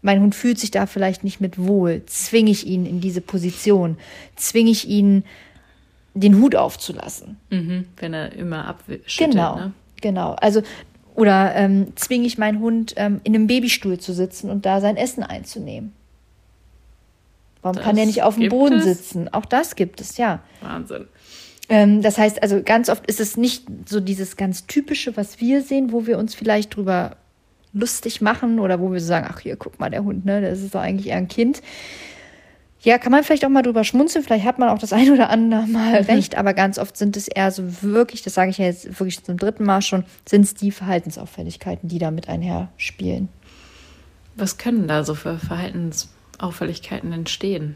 Mein 0.03 0.21
Hund 0.21 0.35
fühlt 0.35 0.59
sich 0.59 0.69
da 0.69 0.85
vielleicht 0.85 1.23
nicht 1.23 1.41
mit 1.41 1.57
wohl. 1.57 2.03
Zwinge 2.05 2.51
ich 2.51 2.67
ihn 2.67 2.85
in 2.85 3.01
diese 3.01 3.19
Position? 3.21 3.97
Zwinge 4.35 4.69
ich 4.69 4.87
ihn, 4.87 5.23
den 6.13 6.39
Hut 6.39 6.55
aufzulassen? 6.55 7.37
Mhm. 7.49 7.87
Wenn 7.97 8.13
er 8.13 8.31
immer 8.33 8.67
abschüttet. 8.67 9.17
Genau, 9.17 9.55
Ne? 9.55 9.73
genau. 10.01 10.33
Also 10.33 10.61
oder 11.15 11.55
ähm, 11.55 11.93
zwinge 11.95 12.27
ich 12.27 12.37
meinen 12.37 12.59
Hund 12.59 12.93
ähm, 12.95 13.21
in 13.23 13.33
einem 13.33 13.47
Babystuhl 13.47 13.97
zu 13.97 14.13
sitzen 14.13 14.51
und 14.51 14.67
da 14.67 14.81
sein 14.81 14.97
Essen 14.97 15.23
einzunehmen? 15.23 15.93
Warum 17.61 17.75
Das 17.77 17.85
kann 17.85 17.97
er 17.97 18.05
nicht 18.05 18.23
auf 18.23 18.35
dem 18.35 18.49
Boden 18.49 18.75
es? 18.77 18.83
sitzen? 18.83 19.33
Auch 19.33 19.45
das 19.45 19.75
gibt 19.75 20.01
es, 20.01 20.17
ja. 20.17 20.41
Wahnsinn. 20.61 21.07
Ähm, 21.69 22.01
das 22.01 22.17
heißt 22.17 22.41
also, 22.41 22.61
ganz 22.63 22.89
oft 22.89 23.05
ist 23.07 23.19
es 23.19 23.35
nicht 23.37 23.65
so 23.87 23.99
dieses 23.99 24.37
ganz 24.37 24.67
typische, 24.67 25.17
was 25.17 25.39
wir 25.41 25.61
sehen, 25.61 25.91
wo 25.91 26.07
wir 26.07 26.17
uns 26.17 26.33
vielleicht 26.33 26.75
drüber 26.75 27.17
lustig 27.73 28.21
machen 28.21 28.59
oder 28.59 28.79
wo 28.79 28.91
wir 28.91 28.99
so 28.99 29.07
sagen, 29.07 29.27
ach 29.29 29.39
hier, 29.39 29.55
guck 29.57 29.79
mal, 29.79 29.89
der 29.89 30.03
Hund, 30.03 30.25
ne, 30.25 30.41
das 30.41 30.61
ist 30.61 30.73
doch 30.73 30.79
eigentlich 30.81 31.07
eher 31.07 31.17
ein 31.17 31.27
Kind. 31.27 31.61
Ja, 32.81 32.97
kann 32.99 33.11
man 33.11 33.23
vielleicht 33.23 33.43
auch 33.43 33.49
mal 33.49 33.63
drüber 33.63 33.83
schmunzeln, 33.83 34.23
vielleicht 34.23 34.45
hat 34.45 34.59
man 34.59 34.69
auch 34.69 34.79
das 34.79 34.93
ein 34.93 35.11
oder 35.11 35.29
andere 35.29 35.67
Mal 35.67 35.95
recht, 36.03 36.37
aber 36.37 36.53
ganz 36.53 36.79
oft 36.79 36.95
sind 36.95 37.17
es 37.17 37.27
eher 37.27 37.51
so 37.51 37.63
wirklich, 37.83 38.21
das 38.21 38.33
sage 38.33 38.51
ich 38.51 38.57
ja 38.59 38.65
jetzt 38.65 38.87
wirklich 38.99 39.23
zum 39.23 39.37
dritten 39.37 39.65
Mal 39.65 39.81
schon, 39.81 40.05
sind 40.27 40.43
es 40.43 40.53
die 40.53 40.71
Verhaltensauffälligkeiten, 40.71 41.89
die 41.89 41.99
damit 41.99 42.29
einherspielen. 42.29 43.29
Was 44.35 44.57
können 44.57 44.87
da 44.87 45.03
so 45.03 45.15
für 45.15 45.37
Verhaltensauffälligkeiten 46.37 47.11
entstehen? 47.13 47.75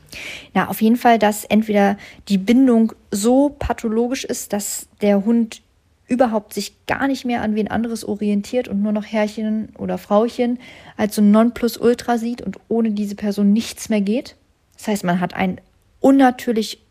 Na, 0.54 0.68
auf 0.68 0.82
jeden 0.82 0.96
Fall, 0.96 1.20
dass 1.20 1.46
entweder 1.46 1.98
die 2.28 2.38
Bindung 2.38 2.94
so 3.12 3.50
pathologisch 3.50 4.24
ist, 4.24 4.54
dass 4.54 4.88
der 5.02 5.26
Hund 5.26 5.62
überhaupt 6.08 6.54
sich 6.54 6.74
gar 6.88 7.08
nicht 7.08 7.26
mehr 7.26 7.42
an 7.42 7.56
wen 7.56 7.70
anderes 7.70 8.04
orientiert 8.04 8.68
und 8.68 8.82
nur 8.82 8.92
noch 8.92 9.06
Herrchen 9.06 9.70
oder 9.78 9.98
Frauchen 9.98 10.60
als 10.98 11.16
so 11.16 11.22
ein 11.22 11.32
Nonplusultra 11.32 12.18
sieht 12.18 12.42
und 12.42 12.58
ohne 12.68 12.92
diese 12.92 13.16
Person 13.16 13.54
nichts 13.54 13.88
mehr 13.88 14.02
geht. 14.02 14.36
Das 14.78 14.88
heißt, 14.88 15.04
man 15.04 15.22
hat 15.22 15.34
eine 15.34 15.58
unnatürlich 16.02 16.82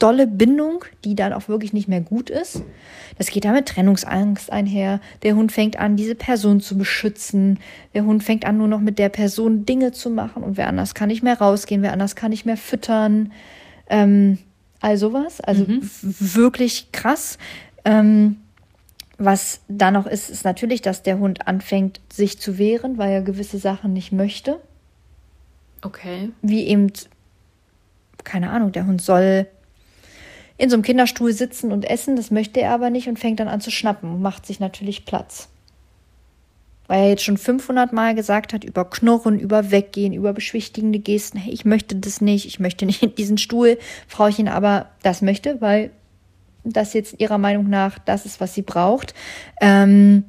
dolle 0.00 0.26
Bindung, 0.26 0.84
die 1.04 1.14
dann 1.14 1.32
auch 1.32 1.46
wirklich 1.48 1.72
nicht 1.72 1.86
mehr 1.88 2.00
gut 2.00 2.28
ist. 2.30 2.62
Das 3.18 3.28
geht 3.28 3.44
da 3.44 3.52
mit 3.52 3.66
Trennungsangst 3.66 4.50
einher. 4.50 5.00
Der 5.22 5.36
Hund 5.36 5.52
fängt 5.52 5.78
an, 5.78 5.96
diese 5.96 6.14
Person 6.14 6.60
zu 6.60 6.76
beschützen. 6.76 7.58
Der 7.94 8.04
Hund 8.04 8.24
fängt 8.24 8.44
an, 8.44 8.58
nur 8.58 8.66
noch 8.68 8.80
mit 8.80 8.98
der 8.98 9.10
Person 9.10 9.66
Dinge 9.66 9.92
zu 9.92 10.10
machen 10.10 10.42
und 10.42 10.56
wer 10.56 10.66
anders 10.68 10.94
kann 10.94 11.08
nicht 11.08 11.22
mehr 11.22 11.38
rausgehen, 11.38 11.82
wer 11.82 11.92
anders 11.92 12.16
kann 12.16 12.30
nicht 12.30 12.46
mehr 12.46 12.56
füttern. 12.56 13.30
Ähm, 13.88 14.38
all 14.80 14.96
sowas. 14.96 15.40
Also 15.40 15.68
w- 15.68 15.82
wirklich 16.02 16.90
krass. 16.92 17.38
Ähm, 17.84 18.36
was 19.18 19.60
da 19.68 19.90
noch 19.90 20.06
ist, 20.06 20.30
ist 20.30 20.44
natürlich, 20.46 20.80
dass 20.80 21.02
der 21.02 21.18
Hund 21.18 21.46
anfängt, 21.46 22.00
sich 22.10 22.38
zu 22.40 22.56
wehren, 22.56 22.96
weil 22.96 23.12
er 23.12 23.20
gewisse 23.22 23.58
Sachen 23.58 23.92
nicht 23.92 24.12
möchte 24.12 24.58
Okay. 25.82 26.30
wie 26.42 26.66
eben, 26.66 26.90
keine 28.24 28.50
Ahnung, 28.50 28.72
der 28.72 28.86
Hund 28.86 29.00
soll 29.02 29.46
in 30.60 30.68
so 30.68 30.76
einem 30.76 30.82
Kinderstuhl 30.82 31.32
sitzen 31.32 31.72
und 31.72 31.88
essen, 31.88 32.16
das 32.16 32.30
möchte 32.30 32.60
er 32.60 32.72
aber 32.72 32.90
nicht 32.90 33.08
und 33.08 33.18
fängt 33.18 33.40
dann 33.40 33.48
an 33.48 33.62
zu 33.62 33.70
schnappen 33.70 34.12
und 34.12 34.20
macht 34.20 34.44
sich 34.44 34.60
natürlich 34.60 35.06
Platz. 35.06 35.48
Weil 36.86 37.04
er 37.04 37.08
jetzt 37.08 37.24
schon 37.24 37.38
500 37.38 37.94
Mal 37.94 38.14
gesagt 38.14 38.52
hat, 38.52 38.62
über 38.62 38.84
Knurren, 38.84 39.38
über 39.38 39.70
Weggehen, 39.70 40.12
über 40.12 40.34
beschwichtigende 40.34 40.98
Gesten, 40.98 41.38
hey, 41.38 41.50
ich 41.50 41.64
möchte 41.64 41.96
das 41.96 42.20
nicht, 42.20 42.44
ich 42.44 42.60
möchte 42.60 42.84
nicht 42.84 43.02
in 43.02 43.14
diesen 43.14 43.38
Stuhl, 43.38 43.78
Frauchen 44.06 44.48
aber 44.48 44.90
das 45.02 45.22
möchte, 45.22 45.62
weil 45.62 45.92
das 46.62 46.92
jetzt 46.92 47.18
ihrer 47.18 47.38
Meinung 47.38 47.70
nach 47.70 47.98
das 47.98 48.26
ist, 48.26 48.38
was 48.38 48.52
sie 48.52 48.60
braucht. 48.60 49.14
Ähm, 49.62 50.24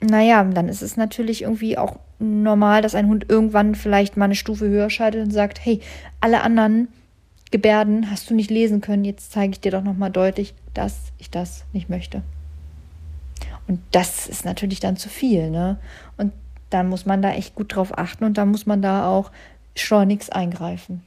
naja, 0.00 0.44
dann 0.44 0.68
ist 0.68 0.82
es 0.82 0.96
natürlich 0.96 1.42
irgendwie 1.42 1.76
auch 1.76 1.98
normal, 2.20 2.82
dass 2.82 2.94
ein 2.94 3.08
Hund 3.08 3.26
irgendwann 3.28 3.74
vielleicht 3.74 4.16
mal 4.16 4.26
eine 4.26 4.36
Stufe 4.36 4.68
höher 4.68 4.90
schaltet 4.90 5.24
und 5.24 5.32
sagt, 5.32 5.64
hey, 5.64 5.80
alle 6.20 6.42
anderen 6.42 6.86
Gebärden 7.54 8.10
hast 8.10 8.28
du 8.28 8.34
nicht 8.34 8.50
lesen 8.50 8.80
können, 8.80 9.04
jetzt 9.04 9.30
zeige 9.30 9.52
ich 9.52 9.60
dir 9.60 9.70
doch 9.70 9.84
nochmal 9.84 10.10
deutlich, 10.10 10.54
dass 10.74 11.12
ich 11.18 11.30
das 11.30 11.64
nicht 11.72 11.88
möchte. 11.88 12.22
Und 13.68 13.78
das 13.92 14.26
ist 14.26 14.44
natürlich 14.44 14.80
dann 14.80 14.96
zu 14.96 15.08
viel, 15.08 15.50
ne? 15.50 15.78
Und 16.16 16.32
dann 16.70 16.88
muss 16.88 17.06
man 17.06 17.22
da 17.22 17.30
echt 17.30 17.54
gut 17.54 17.76
drauf 17.76 17.96
achten 17.96 18.24
und 18.24 18.38
dann 18.38 18.48
muss 18.48 18.66
man 18.66 18.82
da 18.82 19.06
auch 19.06 19.30
schleunigst 19.76 20.32
eingreifen. 20.32 21.04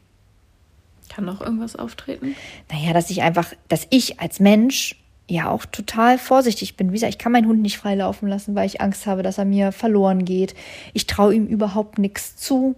Kann 1.09 1.25
noch 1.25 1.41
irgendwas 1.41 1.75
auftreten? 1.75 2.33
Naja, 2.71 2.93
dass 2.93 3.09
ich 3.09 3.23
einfach, 3.23 3.51
dass 3.67 3.85
ich 3.89 4.21
als 4.21 4.39
Mensch 4.39 4.95
ja 5.29 5.49
auch 5.49 5.65
total 5.65 6.17
vorsichtig 6.17 6.77
bin. 6.77 6.91
Wie 6.91 6.93
gesagt, 6.93 7.11
ich 7.11 7.19
kann 7.19 7.33
meinen 7.33 7.49
Hund 7.49 7.61
nicht 7.61 7.77
freilaufen 7.77 8.29
lassen, 8.29 8.55
weil 8.55 8.67
ich 8.67 8.79
Angst 8.79 9.05
habe, 9.05 9.21
dass 9.21 9.37
er 9.37 9.43
mir 9.43 9.73
verloren 9.73 10.23
geht. 10.23 10.55
Ich 10.93 11.07
traue 11.07 11.35
ihm 11.35 11.45
überhaupt 11.45 11.97
nichts 11.97 12.37
zu. 12.37 12.77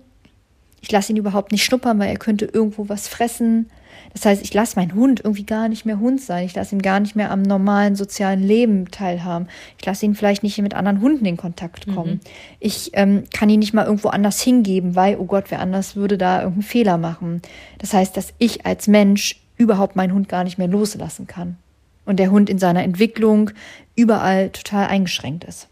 Ich 0.81 0.91
lasse 0.91 1.11
ihn 1.11 1.17
überhaupt 1.17 1.51
nicht 1.51 1.63
schnuppern, 1.63 1.99
weil 1.99 2.09
er 2.09 2.17
könnte 2.17 2.45
irgendwo 2.45 2.89
was 2.89 3.07
fressen. 3.07 3.69
Das 4.13 4.25
heißt, 4.25 4.41
ich 4.41 4.53
lasse 4.53 4.77
meinen 4.77 4.95
Hund 4.95 5.21
irgendwie 5.23 5.45
gar 5.45 5.67
nicht 5.69 5.85
mehr 5.85 5.99
Hund 5.99 6.21
sein. 6.21 6.45
Ich 6.45 6.55
lasse 6.55 6.75
ihn 6.75 6.81
gar 6.81 6.99
nicht 6.99 7.15
mehr 7.15 7.31
am 7.31 7.41
normalen 7.41 7.95
sozialen 7.95 8.41
Leben 8.41 8.89
teilhaben. 8.89 9.47
Ich 9.77 9.85
lasse 9.85 10.05
ihn 10.05 10.15
vielleicht 10.15 10.41
nicht 10.43 10.57
mit 10.61 10.73
anderen 10.73 11.01
Hunden 11.01 11.25
in 11.25 11.37
Kontakt 11.37 11.85
kommen. 11.93 12.13
Mhm. 12.13 12.19
Ich 12.59 12.91
ähm, 12.93 13.23
kann 13.33 13.49
ihn 13.49 13.59
nicht 13.59 13.73
mal 13.73 13.85
irgendwo 13.85 14.09
anders 14.09 14.41
hingeben, 14.41 14.95
weil, 14.95 15.17
oh 15.17 15.25
Gott, 15.25 15.45
wer 15.49 15.59
anders 15.59 15.95
würde 15.95 16.17
da 16.17 16.39
irgendeinen 16.39 16.63
Fehler 16.63 16.97
machen. 16.97 17.41
Das 17.77 17.93
heißt, 17.93 18.17
dass 18.17 18.33
ich 18.37 18.65
als 18.65 18.87
Mensch 18.87 19.39
überhaupt 19.57 19.95
meinen 19.95 20.13
Hund 20.13 20.29
gar 20.29 20.43
nicht 20.43 20.57
mehr 20.57 20.67
loslassen 20.67 21.27
kann. 21.27 21.57
Und 22.05 22.17
der 22.17 22.31
Hund 22.31 22.49
in 22.49 22.57
seiner 22.57 22.83
Entwicklung 22.83 23.51
überall 23.95 24.49
total 24.49 24.87
eingeschränkt 24.87 25.43
ist. 25.43 25.67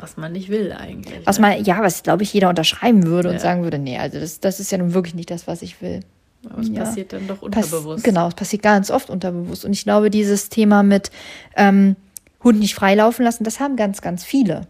Was 0.00 0.16
man 0.16 0.32
nicht 0.32 0.48
will 0.48 0.72
eigentlich. 0.72 1.26
Was 1.26 1.38
man, 1.38 1.62
ja, 1.64 1.80
was 1.82 2.02
glaube 2.02 2.22
ich 2.22 2.32
jeder 2.32 2.48
unterschreiben 2.48 3.06
würde 3.06 3.28
ja. 3.28 3.34
und 3.34 3.40
sagen 3.40 3.62
würde, 3.62 3.78
nee, 3.78 3.98
also 3.98 4.20
das, 4.20 4.40
das 4.40 4.60
ist 4.60 4.70
ja 4.72 4.78
nun 4.78 4.94
wirklich 4.94 5.14
nicht 5.14 5.30
das, 5.30 5.46
was 5.46 5.62
ich 5.62 5.82
will. 5.82 6.00
Aber 6.48 6.60
es 6.60 6.68
ja. 6.68 6.84
passiert 6.84 7.12
dann 7.12 7.26
doch 7.26 7.42
unterbewusst. 7.42 7.96
Pass, 7.96 8.02
genau, 8.02 8.28
es 8.28 8.34
passiert 8.34 8.62
ganz 8.62 8.90
oft 8.90 9.10
unterbewusst. 9.10 9.64
Und 9.64 9.72
ich 9.72 9.82
glaube, 9.82 10.10
dieses 10.10 10.48
Thema 10.48 10.82
mit 10.82 11.10
ähm, 11.56 11.96
Hund 12.42 12.60
nicht 12.60 12.74
freilaufen 12.74 13.24
lassen, 13.24 13.44
das 13.44 13.60
haben 13.60 13.76
ganz, 13.76 14.00
ganz 14.00 14.24
viele. 14.24 14.62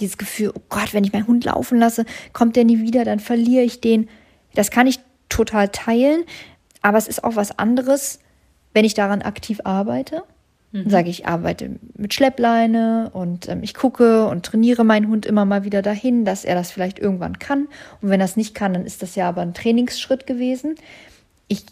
Dieses 0.00 0.18
Gefühl, 0.18 0.52
oh 0.54 0.62
Gott, 0.68 0.94
wenn 0.94 1.04
ich 1.04 1.12
meinen 1.12 1.26
Hund 1.26 1.44
laufen 1.44 1.78
lasse, 1.78 2.04
kommt 2.32 2.56
der 2.56 2.64
nie 2.64 2.80
wieder, 2.80 3.04
dann 3.04 3.18
verliere 3.18 3.64
ich 3.64 3.80
den. 3.80 4.08
Das 4.54 4.70
kann 4.70 4.86
ich 4.86 5.00
total 5.28 5.68
teilen, 5.68 6.22
aber 6.82 6.98
es 6.98 7.08
ist 7.08 7.24
auch 7.24 7.34
was 7.34 7.58
anderes, 7.58 8.20
wenn 8.72 8.84
ich 8.84 8.94
daran 8.94 9.22
aktiv 9.22 9.60
arbeite 9.64 10.22
Mhm. 10.72 10.90
Sage 10.90 11.10
ich, 11.10 11.26
arbeite 11.26 11.76
mit 11.96 12.14
Schleppleine 12.14 13.10
und 13.12 13.48
ähm, 13.48 13.62
ich 13.62 13.74
gucke 13.74 14.26
und 14.26 14.44
trainiere 14.44 14.84
meinen 14.84 15.08
Hund 15.08 15.24
immer 15.24 15.44
mal 15.44 15.64
wieder 15.64 15.82
dahin, 15.82 16.24
dass 16.24 16.44
er 16.44 16.54
das 16.54 16.70
vielleicht 16.70 16.98
irgendwann 16.98 17.38
kann. 17.38 17.68
Und 18.02 18.10
wenn 18.10 18.20
er 18.20 18.26
es 18.26 18.36
nicht 18.36 18.54
kann, 18.54 18.74
dann 18.74 18.84
ist 18.84 19.02
das 19.02 19.14
ja 19.14 19.28
aber 19.28 19.42
ein 19.42 19.54
Trainingsschritt 19.54 20.26
gewesen. 20.26 20.74
Ich 21.48 21.64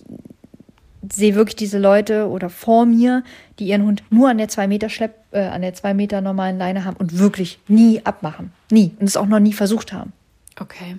sehe 1.13 1.35
wirklich 1.35 1.57
diese 1.57 1.79
Leute 1.79 2.29
oder 2.29 2.49
vor 2.49 2.87
mir, 2.87 3.25
die 3.59 3.67
ihren 3.67 3.85
Hund 3.85 4.03
nur 4.11 4.31
an 4.31 4.39
der 4.39 4.49
zwei 4.49 4.67
Meter 4.67 4.89
Schlepp, 4.89 5.15
äh, 5.33 5.43
an 5.43 5.63
der 5.63 5.75
zwei 5.75 5.93
Meter 5.93 6.21
normalen 6.21 6.59
Leine 6.59 6.85
haben 6.85 6.97
und 6.97 7.19
wirklich 7.19 7.59
nie 7.69 8.01
abmachen. 8.05 8.53
Nie. 8.71 8.93
Und 8.99 9.07
es 9.07 9.17
auch 9.17 9.27
noch 9.27 9.41
nie 9.41 9.53
versucht 9.53 9.93
haben. 9.93 10.13
Okay. 10.59 10.97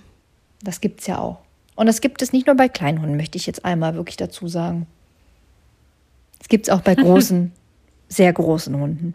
Das 0.61 0.81
gibt 0.81 1.01
es 1.01 1.07
ja 1.07 1.19
auch. 1.19 1.39
Und 1.75 1.87
das 1.87 2.01
gibt 2.01 2.21
es 2.21 2.33
nicht 2.33 2.47
nur 2.47 2.55
bei 2.55 2.69
Kleinhunden, 2.69 3.17
möchte 3.17 3.37
ich 3.37 3.45
jetzt 3.45 3.65
einmal 3.65 3.95
wirklich 3.95 4.17
dazu 4.17 4.47
sagen. 4.47 4.87
Es 6.39 6.49
gibt 6.49 6.67
es 6.67 6.73
auch 6.73 6.81
bei 6.81 6.95
großen 6.95 7.51
sehr 8.15 8.33
großen 8.33 8.79
Hunden. 8.79 9.13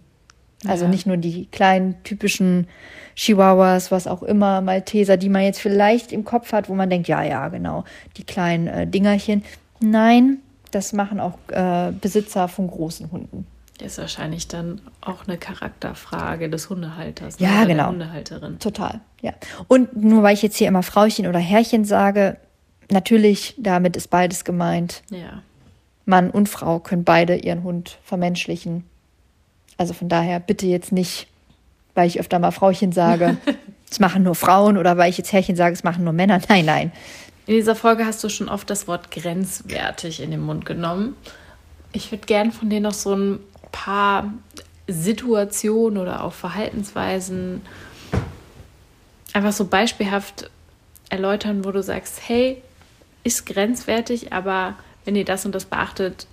Also 0.67 0.85
ja. 0.85 0.91
nicht 0.91 1.07
nur 1.07 1.17
die 1.17 1.47
kleinen 1.47 2.03
typischen 2.05 2.67
Chihuahuas, 3.15 3.91
was 3.91 4.07
auch 4.07 4.23
immer, 4.23 4.61
Malteser, 4.61 5.17
die 5.17 5.29
man 5.29 5.43
jetzt 5.43 5.61
vielleicht 5.61 6.13
im 6.13 6.25
Kopf 6.25 6.53
hat, 6.53 6.69
wo 6.69 6.75
man 6.75 6.91
denkt, 6.91 7.09
ja, 7.09 7.23
ja, 7.23 7.49
genau, 7.49 7.85
die 8.17 8.25
kleinen 8.25 8.67
äh, 8.67 8.87
Dingerchen. 8.87 9.43
Nein, 9.81 10.39
das 10.71 10.93
machen 10.93 11.19
auch 11.19 11.39
äh, 11.49 11.93
Besitzer 11.93 12.49
von 12.49 12.69
großen 12.69 13.11
Hunden. 13.11 13.47
Das 13.79 13.93
ist 13.93 13.99
wahrscheinlich 13.99 14.47
dann 14.47 14.83
auch 15.01 15.27
eine 15.27 15.39
Charakterfrage 15.39 16.51
des 16.51 16.69
Hundehalters. 16.69 17.41
Ne? 17.41 17.47
Ja, 17.47 17.65
genau. 17.65 17.89
Hundehalterin. 17.89 18.59
Total, 18.59 19.01
ja. 19.23 19.33
Und 19.69 19.97
nur 19.97 20.23
weil 20.23 20.35
ich 20.35 20.43
jetzt 20.43 20.57
hier 20.57 20.69
immer 20.69 20.83
Frauchen 20.83 21.27
oder 21.27 21.39
Herrchen 21.39 21.87
sage, 21.87 22.37
natürlich, 22.91 23.55
damit 23.57 23.97
ist 23.97 24.11
beides 24.11 24.45
gemeint. 24.45 25.03
Ja. 25.11 25.43
Mann 26.05 26.31
und 26.31 26.51
Frau 26.51 26.79
können 26.79 27.05
beide 27.05 27.37
ihren 27.37 27.63
Hund 27.63 27.99
vermenschlichen. 28.05 28.85
Also 29.81 29.95
von 29.95 30.11
daher 30.11 30.41
bitte 30.41 30.67
jetzt 30.67 30.93
nicht, 30.93 31.27
weil 31.95 32.07
ich 32.07 32.21
öfter 32.21 32.39
mal 32.39 32.51
Frauchen 32.51 32.93
sage, 32.93 33.39
es 33.91 33.99
machen 33.99 34.23
nur 34.23 34.35
Frauen 34.35 34.77
oder 34.77 34.99
weil 34.99 35.09
ich 35.09 35.17
jetzt 35.17 35.33
Herrchen 35.33 35.57
sage, 35.57 35.73
es 35.73 35.85
machen 35.85 36.05
nur 36.05 36.13
Männer. 36.13 36.39
Nein, 36.51 36.67
nein. 36.67 36.93
In 37.47 37.55
dieser 37.55 37.75
Folge 37.75 38.05
hast 38.05 38.23
du 38.23 38.29
schon 38.29 38.51
oft 38.51 38.69
das 38.69 38.87
Wort 38.87 39.11
grenzwertig 39.11 40.21
in 40.21 40.33
den 40.33 40.41
Mund 40.41 40.67
genommen. 40.67 41.17
Ich 41.93 42.13
würde 42.13 42.27
gern 42.27 42.53
von 42.53 42.69
dir 42.69 42.81
noch 42.81 42.93
so 42.93 43.17
ein 43.17 43.39
paar 43.73 44.35
Situationen 44.87 45.97
oder 45.97 46.25
auch 46.25 46.35
Verhaltensweisen 46.35 47.63
einfach 49.33 49.53
so 49.53 49.65
beispielhaft 49.65 50.51
erläutern, 51.09 51.65
wo 51.65 51.71
du 51.71 51.83
sagst, 51.83 52.21
hey, 52.27 52.63
ist 53.25 53.47
grenzwertig, 53.47 54.31
aber 54.31 54.75
wenn 55.07 55.17
ihr 55.17 55.25
das 55.25 55.47
und 55.47 55.55
das 55.55 55.65
beachtet, 55.65 56.27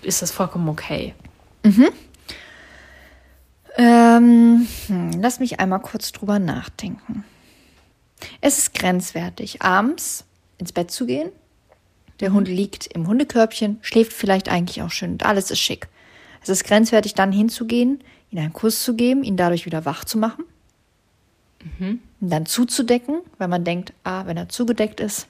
ist 0.00 0.22
das 0.22 0.30
vollkommen 0.30 0.70
okay. 0.70 1.14
Mhm. 1.62 1.88
Ähm, 4.18 4.66
hm, 4.86 5.12
lass 5.20 5.40
mich 5.40 5.60
einmal 5.60 5.80
kurz 5.80 6.12
drüber 6.12 6.38
nachdenken. 6.38 7.24
Es 8.40 8.58
ist 8.58 8.74
grenzwertig, 8.74 9.62
abends 9.62 10.24
ins 10.58 10.72
Bett 10.72 10.90
zu 10.90 11.06
gehen. 11.06 11.30
Der 12.20 12.32
Hund 12.32 12.48
liegt 12.48 12.88
im 12.88 13.06
Hundekörbchen, 13.06 13.78
schläft 13.80 14.12
vielleicht 14.12 14.48
eigentlich 14.48 14.82
auch 14.82 14.90
schön 14.90 15.12
und 15.12 15.24
alles 15.24 15.50
ist 15.50 15.60
schick. 15.60 15.88
Es 16.42 16.48
ist 16.48 16.64
grenzwertig, 16.64 17.14
dann 17.14 17.30
hinzugehen, 17.30 18.02
ihm 18.30 18.38
einen 18.38 18.52
Kuss 18.52 18.82
zu 18.82 18.94
geben, 18.94 19.22
ihn 19.22 19.36
dadurch 19.36 19.66
wieder 19.66 19.84
wach 19.84 20.04
zu 20.04 20.18
machen. 20.18 20.44
Mhm. 21.78 22.00
Und 22.20 22.30
dann 22.30 22.46
zuzudecken, 22.46 23.20
weil 23.38 23.48
man 23.48 23.64
denkt, 23.64 23.92
ah, 24.02 24.26
wenn 24.26 24.36
er 24.36 24.48
zugedeckt 24.48 24.98
ist, 25.00 25.28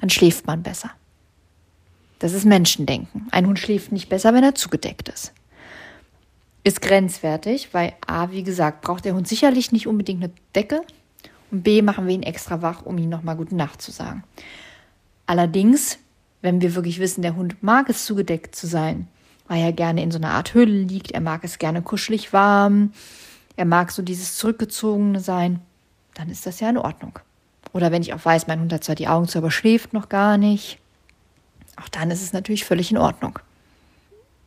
dann 0.00 0.10
schläft 0.10 0.46
man 0.46 0.62
besser. 0.62 0.90
Das 2.20 2.32
ist 2.32 2.44
Menschendenken. 2.44 3.26
Ein 3.30 3.46
Hund 3.46 3.58
schläft 3.58 3.92
nicht 3.92 4.08
besser, 4.08 4.32
wenn 4.34 4.44
er 4.44 4.54
zugedeckt 4.54 5.08
ist. 5.08 5.32
Ist 6.62 6.82
grenzwertig, 6.82 7.72
weil 7.72 7.94
A, 8.06 8.30
wie 8.30 8.42
gesagt, 8.42 8.82
braucht 8.82 9.04
der 9.04 9.14
Hund 9.14 9.26
sicherlich 9.26 9.72
nicht 9.72 9.86
unbedingt 9.86 10.22
eine 10.22 10.32
Decke 10.54 10.82
und 11.50 11.62
B, 11.62 11.82
machen 11.82 12.06
wir 12.06 12.14
ihn 12.14 12.22
extra 12.22 12.60
wach, 12.62 12.82
um 12.82 12.98
ihm 12.98 13.08
nochmal 13.08 13.36
gute 13.36 13.56
Nacht 13.56 13.80
zu 13.80 13.90
sagen. 13.90 14.24
Allerdings, 15.26 15.98
wenn 16.42 16.60
wir 16.60 16.74
wirklich 16.74 16.98
wissen, 16.98 17.22
der 17.22 17.36
Hund 17.36 17.62
mag 17.62 17.88
es 17.88 18.04
zugedeckt 18.04 18.54
zu 18.54 18.66
sein, 18.66 19.08
weil 19.48 19.62
er 19.62 19.72
gerne 19.72 20.02
in 20.02 20.10
so 20.10 20.18
einer 20.18 20.32
Art 20.32 20.54
Höhle 20.54 20.82
liegt, 20.82 21.12
er 21.12 21.20
mag 21.20 21.44
es 21.44 21.58
gerne 21.58 21.82
kuschelig 21.82 22.32
warm, 22.32 22.92
er 23.56 23.64
mag 23.64 23.90
so 23.90 24.02
dieses 24.02 24.36
zurückgezogene 24.36 25.20
sein, 25.20 25.60
dann 26.14 26.28
ist 26.28 26.46
das 26.46 26.60
ja 26.60 26.68
in 26.68 26.78
Ordnung. 26.78 27.18
Oder 27.72 27.90
wenn 27.92 28.02
ich 28.02 28.12
auch 28.12 28.24
weiß, 28.24 28.46
mein 28.46 28.60
Hund 28.60 28.72
hat 28.72 28.84
zwar 28.84 28.94
die 28.94 29.08
Augen 29.08 29.28
zu, 29.28 29.38
aber 29.38 29.50
schläft 29.50 29.92
noch 29.92 30.08
gar 30.08 30.36
nicht, 30.36 30.78
auch 31.76 31.88
dann 31.88 32.10
ist 32.10 32.22
es 32.22 32.32
natürlich 32.32 32.64
völlig 32.64 32.90
in 32.90 32.98
Ordnung. 32.98 33.38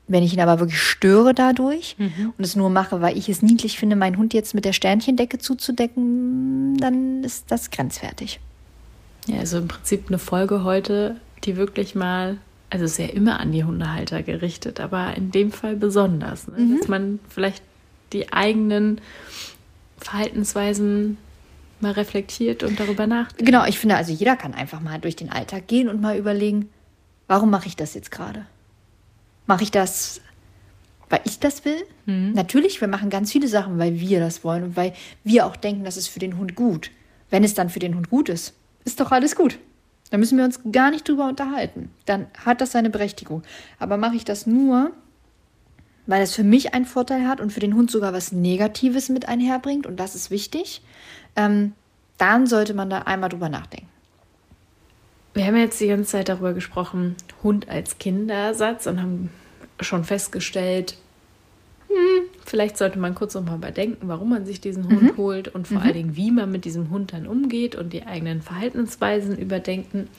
Wenn 0.07 0.23
ich 0.23 0.33
ihn 0.33 0.41
aber 0.41 0.59
wirklich 0.59 0.81
störe 0.81 1.33
dadurch 1.33 1.95
mhm. 1.97 2.33
und 2.37 2.43
es 2.43 2.55
nur 2.55 2.69
mache, 2.69 3.01
weil 3.01 3.17
ich 3.17 3.29
es 3.29 3.41
niedlich 3.41 3.77
finde, 3.77 3.95
meinen 3.95 4.17
Hund 4.17 4.33
jetzt 4.33 4.53
mit 4.53 4.65
der 4.65 4.73
Sternchendecke 4.73 5.37
zuzudecken, 5.37 6.77
dann 6.77 7.23
ist 7.23 7.45
das 7.49 7.71
grenzwertig. 7.71 8.39
Ja, 9.27 9.39
also 9.39 9.57
im 9.57 9.69
Prinzip 9.69 10.07
eine 10.07 10.19
Folge 10.19 10.65
heute, 10.65 11.15
die 11.45 11.55
wirklich 11.55 11.95
mal, 11.95 12.37
also 12.69 12.83
ist 12.85 12.99
ja 12.99 13.05
immer 13.05 13.39
an 13.39 13.53
die 13.53 13.63
Hundehalter 13.63 14.23
gerichtet, 14.23 14.81
aber 14.81 15.15
in 15.15 15.31
dem 15.31 15.51
Fall 15.51 15.77
besonders, 15.77 16.47
ne? 16.47 16.57
mhm. 16.57 16.79
dass 16.79 16.87
man 16.89 17.19
vielleicht 17.29 17.63
die 18.11 18.33
eigenen 18.33 18.99
Verhaltensweisen 19.97 21.17
mal 21.79 21.91
reflektiert 21.91 22.63
und 22.63 22.79
darüber 22.79 23.07
nachdenkt. 23.07 23.45
Genau, 23.45 23.65
ich 23.65 23.79
finde, 23.79 23.95
also 23.95 24.11
jeder 24.11 24.35
kann 24.35 24.53
einfach 24.53 24.81
mal 24.81 24.99
durch 24.99 25.15
den 25.15 25.31
Alltag 25.31 25.67
gehen 25.67 25.87
und 25.87 26.01
mal 26.01 26.17
überlegen, 26.17 26.69
warum 27.27 27.49
mache 27.49 27.67
ich 27.67 27.75
das 27.75 27.93
jetzt 27.93 28.11
gerade? 28.11 28.45
Mache 29.45 29.63
ich 29.63 29.71
das, 29.71 30.21
weil 31.09 31.21
ich 31.25 31.39
das 31.39 31.65
will? 31.65 31.83
Mhm. 32.05 32.33
Natürlich, 32.33 32.79
wir 32.81 32.87
machen 32.87 33.09
ganz 33.09 33.31
viele 33.31 33.47
Sachen, 33.47 33.77
weil 33.77 33.99
wir 33.99 34.19
das 34.19 34.43
wollen 34.43 34.63
und 34.63 34.75
weil 34.75 34.93
wir 35.23 35.45
auch 35.45 35.55
denken, 35.55 35.83
das 35.83 35.97
ist 35.97 36.07
für 36.07 36.19
den 36.19 36.37
Hund 36.37 36.55
gut. 36.55 36.91
Wenn 37.29 37.43
es 37.43 37.53
dann 37.53 37.69
für 37.69 37.79
den 37.79 37.95
Hund 37.95 38.09
gut 38.09 38.29
ist, 38.29 38.53
ist 38.85 38.99
doch 38.99 39.11
alles 39.11 39.35
gut. 39.35 39.59
Da 40.11 40.17
müssen 40.17 40.37
wir 40.37 40.45
uns 40.45 40.59
gar 40.71 40.91
nicht 40.91 41.07
drüber 41.07 41.27
unterhalten. 41.27 41.89
Dann 42.05 42.27
hat 42.45 42.61
das 42.61 42.71
seine 42.71 42.89
Berechtigung. 42.89 43.41
Aber 43.79 43.97
mache 43.97 44.15
ich 44.15 44.25
das 44.25 44.45
nur, 44.45 44.91
weil 46.05 46.21
es 46.21 46.35
für 46.35 46.43
mich 46.43 46.73
einen 46.73 46.85
Vorteil 46.85 47.27
hat 47.27 47.41
und 47.41 47.51
für 47.51 47.59
den 47.59 47.73
Hund 47.73 47.89
sogar 47.89 48.13
was 48.13 48.31
Negatives 48.31 49.09
mit 49.09 49.27
einherbringt, 49.27 49.87
und 49.87 49.99
das 49.99 50.15
ist 50.15 50.29
wichtig, 50.31 50.81
ähm, 51.35 51.73
dann 52.17 52.45
sollte 52.45 52.73
man 52.73 52.89
da 52.89 52.99
einmal 52.99 53.29
drüber 53.29 53.49
nachdenken. 53.49 53.87
Wir 55.33 55.45
haben 55.45 55.57
jetzt 55.57 55.79
die 55.79 55.87
ganze 55.87 56.11
Zeit 56.11 56.29
darüber 56.29 56.53
gesprochen, 56.53 57.15
Hund 57.41 57.69
als 57.69 57.97
Kindersatz 57.97 58.85
und 58.87 59.01
haben 59.01 59.29
schon 59.79 60.03
festgestellt, 60.03 60.97
Vielleicht 62.45 62.77
sollte 62.77 62.99
man 62.99 63.15
kurz 63.15 63.35
nochmal 63.35 63.55
überdenken, 63.55 64.07
warum 64.07 64.29
man 64.29 64.45
sich 64.45 64.61
diesen 64.61 64.87
Hund 64.87 65.17
holt 65.17 65.47
und 65.47 65.67
vor 65.67 65.81
allen 65.81 65.93
Dingen, 65.93 66.15
wie 66.15 66.31
man 66.31 66.51
mit 66.51 66.65
diesem 66.65 66.89
Hund 66.89 67.13
dann 67.13 67.27
umgeht 67.27 67.75
und 67.75 67.93
die 67.93 68.05
eigenen 68.05 68.41
Verhaltensweisen 68.41 69.37
überdenken. 69.37 70.09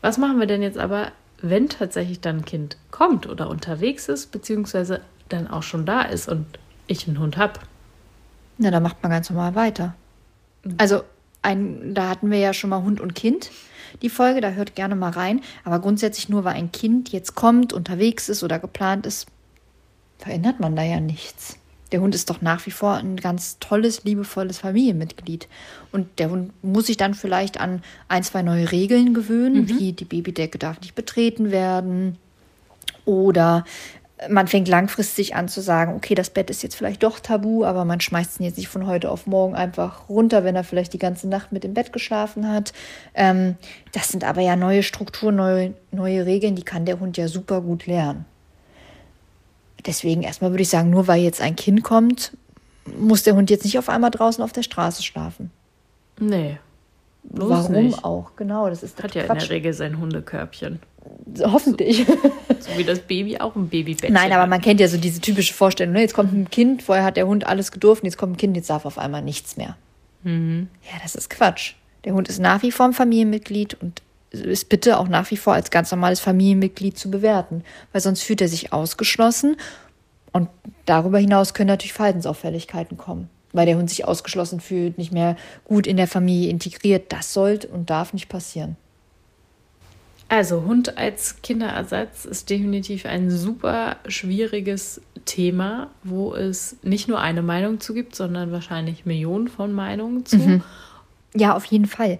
Was 0.00 0.18
machen 0.18 0.38
wir 0.40 0.46
denn 0.46 0.62
jetzt 0.62 0.78
aber, 0.78 1.12
wenn 1.40 1.68
tatsächlich 1.68 2.20
dann 2.20 2.38
ein 2.38 2.44
Kind 2.44 2.76
kommt 2.90 3.28
oder 3.28 3.50
unterwegs 3.50 4.08
ist, 4.08 4.32
beziehungsweise 4.32 5.00
dann 5.28 5.46
auch 5.46 5.62
schon 5.62 5.86
da 5.86 6.02
ist 6.02 6.28
und 6.28 6.46
ich 6.86 7.06
einen 7.06 7.18
Hund 7.18 7.36
habe? 7.36 7.60
Na, 8.58 8.70
da 8.70 8.80
macht 8.80 9.02
man 9.02 9.12
ganz 9.12 9.28
normal 9.30 9.54
weiter. 9.54 9.94
Also, 10.78 11.02
ein, 11.42 11.94
da 11.94 12.08
hatten 12.08 12.30
wir 12.30 12.38
ja 12.38 12.52
schon 12.54 12.70
mal 12.70 12.82
Hund 12.82 13.00
und 13.00 13.14
Kind, 13.14 13.50
die 14.00 14.08
Folge, 14.08 14.40
da 14.40 14.50
hört 14.50 14.74
gerne 14.74 14.96
mal 14.96 15.10
rein. 15.10 15.40
Aber 15.64 15.80
grundsätzlich 15.80 16.28
nur, 16.28 16.44
weil 16.44 16.54
ein 16.54 16.72
Kind 16.72 17.10
jetzt 17.10 17.34
kommt, 17.34 17.72
unterwegs 17.72 18.28
ist 18.28 18.42
oder 18.42 18.58
geplant 18.58 19.06
ist, 19.06 19.26
verändert 20.18 20.60
man 20.60 20.76
da 20.76 20.82
ja 20.82 21.00
nichts. 21.00 21.58
Der 21.92 22.00
Hund 22.00 22.14
ist 22.14 22.30
doch 22.30 22.40
nach 22.40 22.64
wie 22.64 22.70
vor 22.70 22.94
ein 22.94 23.16
ganz 23.16 23.58
tolles, 23.58 24.04
liebevolles 24.04 24.58
Familienmitglied. 24.58 25.46
Und 25.92 26.18
der 26.18 26.30
Hund 26.30 26.52
muss 26.64 26.86
sich 26.86 26.96
dann 26.96 27.12
vielleicht 27.12 27.60
an 27.60 27.82
ein, 28.08 28.22
zwei 28.22 28.40
neue 28.40 28.72
Regeln 28.72 29.12
gewöhnen, 29.12 29.68
wie 29.68 29.92
die 29.92 30.06
Babydecke 30.06 30.58
darf 30.58 30.80
nicht 30.80 30.94
betreten 30.94 31.50
werden. 31.50 32.16
Oder 33.04 33.64
man 34.28 34.48
fängt 34.48 34.68
langfristig 34.68 35.34
an 35.34 35.48
zu 35.48 35.60
sagen, 35.60 35.94
okay, 35.94 36.14
das 36.14 36.30
Bett 36.30 36.50
ist 36.50 36.62
jetzt 36.62 36.74
vielleicht 36.74 37.02
doch 37.02 37.20
tabu, 37.20 37.64
aber 37.64 37.84
man 37.84 38.00
schmeißt 38.00 38.40
ihn 38.40 38.44
jetzt 38.44 38.58
nicht 38.58 38.68
von 38.68 38.86
heute 38.86 39.10
auf 39.10 39.26
morgen 39.26 39.54
einfach 39.54 40.08
runter, 40.08 40.44
wenn 40.44 40.56
er 40.56 40.64
vielleicht 40.64 40.92
die 40.92 40.98
ganze 40.98 41.28
Nacht 41.28 41.52
mit 41.52 41.64
im 41.64 41.74
Bett 41.74 41.92
geschlafen 41.92 42.48
hat. 42.48 42.72
Ähm, 43.14 43.56
das 43.92 44.08
sind 44.08 44.24
aber 44.24 44.40
ja 44.40 44.56
neue 44.56 44.82
Strukturen, 44.82 45.36
neue, 45.36 45.74
neue 45.90 46.26
Regeln, 46.26 46.56
die 46.56 46.64
kann 46.64 46.84
der 46.84 47.00
Hund 47.00 47.16
ja 47.16 47.28
super 47.28 47.60
gut 47.60 47.86
lernen. 47.86 48.24
Deswegen 49.86 50.22
erstmal 50.22 50.50
würde 50.50 50.62
ich 50.62 50.68
sagen, 50.68 50.90
nur 50.90 51.08
weil 51.08 51.22
jetzt 51.22 51.40
ein 51.40 51.56
Kind 51.56 51.82
kommt, 51.82 52.36
muss 52.96 53.22
der 53.22 53.34
Hund 53.34 53.50
jetzt 53.50 53.64
nicht 53.64 53.78
auf 53.78 53.88
einmal 53.88 54.10
draußen 54.10 54.42
auf 54.42 54.52
der 54.52 54.62
Straße 54.62 55.02
schlafen. 55.02 55.50
Nee. 56.18 56.58
Warum 57.24 57.72
nicht. 57.72 58.04
auch? 58.04 58.36
Genau, 58.36 58.68
das 58.68 58.82
ist 58.82 59.02
Hat 59.02 59.14
ja 59.14 59.22
in 59.22 59.38
der 59.38 59.50
Regel 59.50 59.72
sein 59.72 59.98
Hundekörbchen. 59.98 60.80
Hoffentlich. 61.42 62.06
So 62.60 62.76
wie 62.76 62.84
das 62.84 63.00
Baby 63.00 63.38
auch 63.38 63.56
ein 63.56 63.68
Babybettchen 63.68 64.12
Nein, 64.12 64.32
aber 64.32 64.46
man 64.46 64.60
kennt 64.60 64.80
ja 64.80 64.88
so 64.88 64.98
diese 64.98 65.20
typische 65.20 65.54
Vorstellung. 65.54 65.94
Ne? 65.94 66.00
Jetzt 66.00 66.14
kommt 66.14 66.32
ein 66.32 66.50
Kind, 66.50 66.82
vorher 66.82 67.04
hat 67.04 67.16
der 67.16 67.26
Hund 67.26 67.46
alles 67.46 67.72
gedurft, 67.72 68.02
und 68.02 68.06
jetzt 68.06 68.18
kommt 68.18 68.34
ein 68.34 68.36
Kind, 68.36 68.56
jetzt 68.56 68.70
darf 68.70 68.84
auf 68.84 68.98
einmal 68.98 69.22
nichts 69.22 69.56
mehr. 69.56 69.76
Ja, 70.24 70.98
das 71.02 71.16
ist 71.16 71.30
Quatsch. 71.30 71.74
Der 72.04 72.14
Hund 72.14 72.28
ist 72.28 72.38
nach 72.38 72.62
wie 72.62 72.70
vor 72.70 72.86
ein 72.86 72.92
Familienmitglied 72.92 73.74
und 73.80 74.02
ist 74.30 74.68
bitte 74.68 74.98
auch 74.98 75.08
nach 75.08 75.30
wie 75.30 75.36
vor 75.36 75.54
als 75.54 75.70
ganz 75.70 75.90
normales 75.90 76.20
Familienmitglied 76.20 76.96
zu 76.96 77.10
bewerten, 77.10 77.64
weil 77.90 78.00
sonst 78.00 78.22
fühlt 78.22 78.40
er 78.40 78.48
sich 78.48 78.72
ausgeschlossen 78.72 79.56
und 80.32 80.48
darüber 80.86 81.18
hinaus 81.18 81.54
können 81.54 81.68
natürlich 81.68 81.92
Verhaltensauffälligkeiten 81.92 82.96
kommen, 82.96 83.28
weil 83.52 83.66
der 83.66 83.76
Hund 83.76 83.90
sich 83.90 84.04
ausgeschlossen 84.06 84.60
fühlt, 84.60 84.96
nicht 84.96 85.12
mehr 85.12 85.36
gut 85.64 85.86
in 85.86 85.96
der 85.96 86.08
Familie 86.08 86.50
integriert. 86.50 87.12
Das 87.12 87.32
sollte 87.32 87.68
und 87.68 87.90
darf 87.90 88.12
nicht 88.12 88.28
passieren. 88.28 88.76
Also 90.32 90.62
Hund 90.62 90.96
als 90.96 91.42
Kinderersatz 91.42 92.24
ist 92.24 92.48
definitiv 92.48 93.04
ein 93.04 93.30
super 93.30 93.96
schwieriges 94.08 95.02
Thema, 95.26 95.90
wo 96.04 96.34
es 96.34 96.78
nicht 96.82 97.06
nur 97.06 97.20
eine 97.20 97.42
Meinung 97.42 97.80
zu 97.80 97.92
gibt, 97.92 98.16
sondern 98.16 98.50
wahrscheinlich 98.50 99.04
Millionen 99.04 99.48
von 99.48 99.74
Meinungen 99.74 100.24
zu. 100.24 100.62
Ja, 101.34 101.54
auf 101.54 101.66
jeden 101.66 101.84
Fall. 101.84 102.18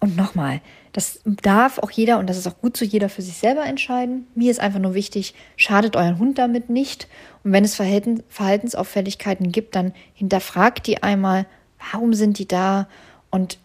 Und 0.00 0.16
nochmal, 0.16 0.62
das 0.94 1.20
darf 1.26 1.78
auch 1.78 1.90
jeder, 1.90 2.18
und 2.18 2.30
das 2.30 2.38
ist 2.38 2.46
auch 2.46 2.62
gut 2.62 2.78
so, 2.78 2.86
jeder 2.86 3.10
für 3.10 3.20
sich 3.20 3.36
selber 3.36 3.66
entscheiden. 3.66 4.26
Mir 4.34 4.50
ist 4.50 4.60
einfach 4.60 4.80
nur 4.80 4.94
wichtig, 4.94 5.34
schadet 5.56 5.96
euren 5.96 6.18
Hund 6.18 6.38
damit 6.38 6.70
nicht. 6.70 7.08
Und 7.44 7.52
wenn 7.52 7.62
es 7.62 7.74
Verhalten, 7.74 8.22
Verhaltensauffälligkeiten 8.30 9.52
gibt, 9.52 9.76
dann 9.76 9.92
hinterfragt 10.14 10.86
die 10.86 11.02
einmal, 11.02 11.44
warum 11.92 12.14
sind 12.14 12.38
die 12.38 12.48
da? 12.48 12.88
Und 13.30 13.58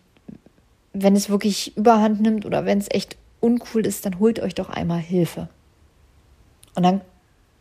wenn 0.91 1.15
es 1.15 1.29
wirklich 1.29 1.77
überhand 1.77 2.19
nimmt 2.19 2.45
oder 2.45 2.65
wenn 2.65 2.79
es 2.79 2.91
echt 2.91 3.15
uncool 3.43 3.85
ist, 3.85 4.05
dann 4.05 4.19
holt 4.19 4.39
euch 4.39 4.55
doch 4.55 4.69
einmal 4.69 4.99
Hilfe. 4.99 5.49
Und 6.75 6.83
dann 6.83 7.01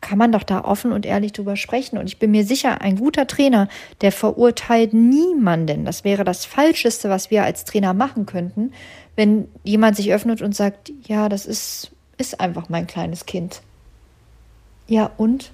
kann 0.01 0.19
man 0.19 0.33
doch 0.33 0.43
da 0.43 0.65
offen 0.65 0.93
und 0.93 1.07
ehrlich 1.07 1.33
drüber 1.33 1.57
sprechen. 1.57 1.97
Und 1.97 2.07
ich 2.07 2.19
bin 2.19 2.33
mir 2.33 2.45
sicher, 2.45 2.81
ein 2.81 2.97
guter 2.97 3.27
Trainer, 3.27 3.69
der 4.01 4.13
verurteilt 4.13 4.93
niemanden. 4.93 5.85
Das 5.85 6.05
wäre 6.05 6.25
das 6.25 6.45
Falscheste, 6.45 7.09
was 7.09 7.31
wir 7.31 7.45
als 7.45 7.65
Trainer 7.65 7.95
machen 7.95 8.27
könnten, 8.27 8.73
wenn 9.17 9.49
jemand 9.63 9.97
sich 9.97 10.13
öffnet 10.13 10.43
und 10.43 10.55
sagt, 10.57 10.93
ja, 11.05 11.29
das 11.29 11.47
ist, 11.47 11.93
ist 12.19 12.41
einfach 12.41 12.69
mein 12.69 12.87
kleines 12.87 13.27
Kind. 13.27 13.63
Ja, 14.89 15.11
und? 15.17 15.53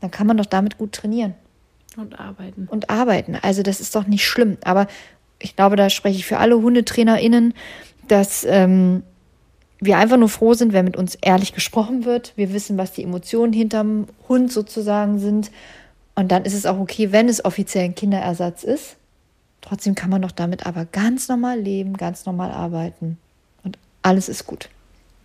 Dann 0.00 0.10
kann 0.10 0.26
man 0.26 0.36
doch 0.36 0.46
damit 0.46 0.76
gut 0.76 0.92
trainieren 0.92 1.34
Und 1.96 2.18
arbeiten. 2.18 2.66
und 2.70 2.90
arbeiten. 2.90 3.36
Also 3.40 3.62
das 3.62 3.80
ist 3.80 3.94
doch 3.94 4.06
nicht 4.06 4.26
schlimm. 4.26 4.58
Aber 4.64 4.88
ich 5.38 5.54
glaube, 5.54 5.76
da 5.76 5.90
spreche 5.90 6.16
ich 6.16 6.26
für 6.26 6.38
alle 6.38 6.56
HundetrainerInnen, 6.60 7.54
dass 8.08 8.44
ähm, 8.44 9.04
wir 9.80 9.98
einfach 9.98 10.18
nur 10.18 10.28
froh 10.28 10.54
sind, 10.54 10.72
wenn 10.72 10.84
mit 10.84 10.96
uns 10.96 11.16
ehrlich 11.16 11.54
gesprochen 11.54 12.04
wird. 12.04 12.32
Wir 12.36 12.52
wissen, 12.52 12.76
was 12.76 12.92
die 12.92 13.02
Emotionen 13.02 13.52
hinterm 13.52 14.06
Hund 14.28 14.52
sozusagen 14.52 15.18
sind. 15.18 15.50
Und 16.14 16.30
dann 16.30 16.44
ist 16.44 16.54
es 16.54 16.66
auch 16.66 16.78
okay, 16.78 17.12
wenn 17.12 17.28
es 17.28 17.44
offiziell 17.44 17.84
ein 17.84 17.94
Kinderersatz 17.94 18.62
ist. 18.62 18.96
Trotzdem 19.62 19.94
kann 19.94 20.10
man 20.10 20.22
doch 20.22 20.32
damit 20.32 20.66
aber 20.66 20.84
ganz 20.84 21.28
normal 21.28 21.58
leben, 21.58 21.96
ganz 21.96 22.26
normal 22.26 22.50
arbeiten. 22.50 23.18
Und 23.62 23.78
alles 24.02 24.28
ist 24.28 24.46
gut. 24.46 24.68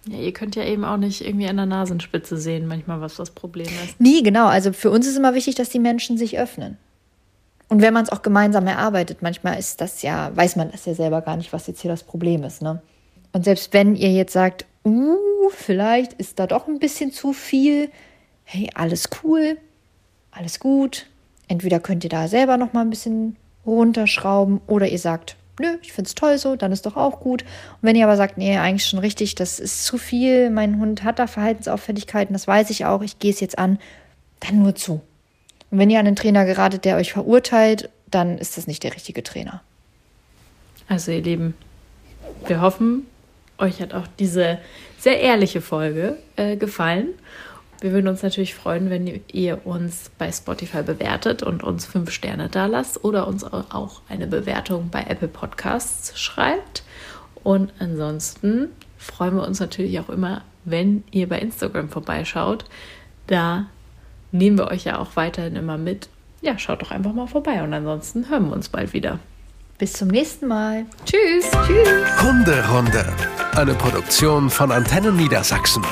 Ja, 0.07 0.19
ihr 0.19 0.33
könnt 0.33 0.55
ja 0.55 0.63
eben 0.63 0.85
auch 0.85 0.97
nicht 0.97 1.25
irgendwie 1.25 1.47
an 1.47 1.57
der 1.57 1.65
Nasenspitze 1.65 2.37
sehen, 2.37 2.67
manchmal, 2.67 3.01
was 3.01 3.15
das 3.15 3.31
Problem 3.31 3.67
ist. 3.83 3.99
Nie, 3.99 4.23
genau. 4.23 4.47
Also 4.47 4.71
für 4.71 4.91
uns 4.91 5.07
ist 5.07 5.17
immer 5.17 5.33
wichtig, 5.33 5.55
dass 5.55 5.69
die 5.69 5.79
Menschen 5.79 6.17
sich 6.17 6.37
öffnen. 6.37 6.77
Und 7.67 7.81
wenn 7.81 7.93
man 7.93 8.03
es 8.03 8.11
auch 8.11 8.21
gemeinsam 8.21 8.67
erarbeitet, 8.67 9.21
manchmal 9.21 9.57
ist 9.57 9.81
das 9.81 10.03
ja, 10.03 10.35
weiß 10.35 10.55
man 10.55 10.71
das 10.71 10.85
ja 10.85 10.93
selber 10.93 11.21
gar 11.21 11.35
nicht, 11.37 11.51
was 11.51 11.65
jetzt 11.65 11.81
hier 11.81 11.89
das 11.89 12.03
Problem 12.03 12.43
ist. 12.43 12.61
Ne? 12.61 12.81
Und 13.35 13.43
selbst 13.43 13.73
wenn 13.73 13.97
ihr 13.97 14.13
jetzt 14.13 14.31
sagt, 14.31 14.65
uh, 14.85 15.49
vielleicht 15.49 16.13
ist 16.13 16.39
da 16.39 16.47
doch 16.47 16.69
ein 16.69 16.79
bisschen 16.79 17.11
zu 17.11 17.33
viel, 17.33 17.91
hey, 18.45 18.69
alles 18.75 19.09
cool, 19.21 19.57
alles 20.31 20.57
gut. 20.61 21.07
Entweder 21.49 21.81
könnt 21.81 22.05
ihr 22.05 22.09
da 22.09 22.29
selber 22.29 22.55
noch 22.55 22.71
mal 22.71 22.79
ein 22.79 22.89
bisschen 22.89 23.35
runterschrauben 23.65 24.61
oder 24.67 24.87
ihr 24.87 24.99
sagt, 24.99 25.35
nö, 25.59 25.67
ich 25.81 25.91
finde 25.91 26.07
es 26.07 26.15
toll 26.15 26.37
so, 26.37 26.55
dann 26.55 26.71
ist 26.71 26.85
doch 26.85 26.95
auch 26.95 27.19
gut. 27.19 27.41
Und 27.41 27.79
wenn 27.81 27.97
ihr 27.97 28.05
aber 28.05 28.15
sagt, 28.15 28.37
nee, 28.37 28.57
eigentlich 28.57 28.85
schon 28.87 28.99
richtig, 28.99 29.35
das 29.35 29.59
ist 29.59 29.83
zu 29.83 29.97
viel, 29.97 30.49
mein 30.49 30.79
Hund 30.79 31.03
hat 31.03 31.19
da 31.19 31.27
Verhaltensauffälligkeiten, 31.27 32.31
das 32.31 32.47
weiß 32.47 32.69
ich 32.69 32.85
auch, 32.85 33.01
ich 33.01 33.19
gehe 33.19 33.31
es 33.31 33.41
jetzt 33.41 33.59
an, 33.59 33.79
dann 34.39 34.59
nur 34.59 34.75
zu. 34.75 35.01
Und 35.71 35.79
wenn 35.79 35.89
ihr 35.89 35.99
an 35.99 36.07
einen 36.07 36.15
Trainer 36.15 36.45
geratet, 36.45 36.85
der 36.85 36.95
euch 36.95 37.11
verurteilt, 37.11 37.89
dann 38.09 38.37
ist 38.37 38.55
das 38.55 38.65
nicht 38.65 38.83
der 38.83 38.95
richtige 38.95 39.23
Trainer. 39.23 39.61
Also 40.87 41.11
ihr 41.11 41.21
Lieben, 41.21 41.53
wir 42.47 42.61
hoffen, 42.61 43.07
euch 43.57 43.81
hat 43.81 43.93
auch 43.93 44.07
diese 44.19 44.59
sehr 44.97 45.19
ehrliche 45.19 45.61
Folge 45.61 46.17
äh, 46.35 46.57
gefallen. 46.57 47.09
Wir 47.81 47.91
würden 47.91 48.07
uns 48.07 48.23
natürlich 48.23 48.55
freuen, 48.55 48.89
wenn 48.89 49.21
ihr 49.31 49.65
uns 49.65 50.09
bei 50.17 50.31
Spotify 50.31 50.81
bewertet 50.81 51.43
und 51.43 51.63
uns 51.63 51.85
fünf 51.85 52.11
Sterne 52.11 52.49
da 52.49 52.65
lasst 52.65 53.03
oder 53.03 53.27
uns 53.27 53.43
auch 53.43 54.01
eine 54.07 54.27
Bewertung 54.27 54.89
bei 54.89 55.03
Apple 55.03 55.27
Podcasts 55.27 56.19
schreibt. 56.19 56.83
Und 57.43 57.73
ansonsten 57.79 58.69
freuen 58.97 59.35
wir 59.35 59.45
uns 59.45 59.59
natürlich 59.59 59.99
auch 59.99 60.09
immer, 60.09 60.41
wenn 60.63 61.03
ihr 61.11 61.29
bei 61.29 61.39
Instagram 61.39 61.89
vorbeischaut. 61.89 62.65
Da 63.27 63.67
nehmen 64.31 64.57
wir 64.57 64.67
euch 64.67 64.85
ja 64.85 64.97
auch 64.97 65.15
weiterhin 65.15 65.55
immer 65.55 65.77
mit. 65.77 66.09
Ja, 66.41 66.57
schaut 66.57 66.81
doch 66.81 66.91
einfach 66.91 67.13
mal 67.13 67.27
vorbei 67.27 67.61
und 67.61 67.73
ansonsten 67.73 68.29
hören 68.29 68.47
wir 68.47 68.53
uns 68.53 68.69
bald 68.69 68.93
wieder. 68.93 69.19
Bis 69.77 69.93
zum 69.93 70.07
nächsten 70.07 70.47
Mal. 70.47 70.85
Tschüss! 71.05 71.45
Tschüss. 71.67 72.23
Hunderunde. 72.23 73.05
Eine 73.55 73.73
Produktion 73.73 74.49
von 74.49 74.71
Antennen 74.71 75.17
Niedersachsen. 75.17 75.83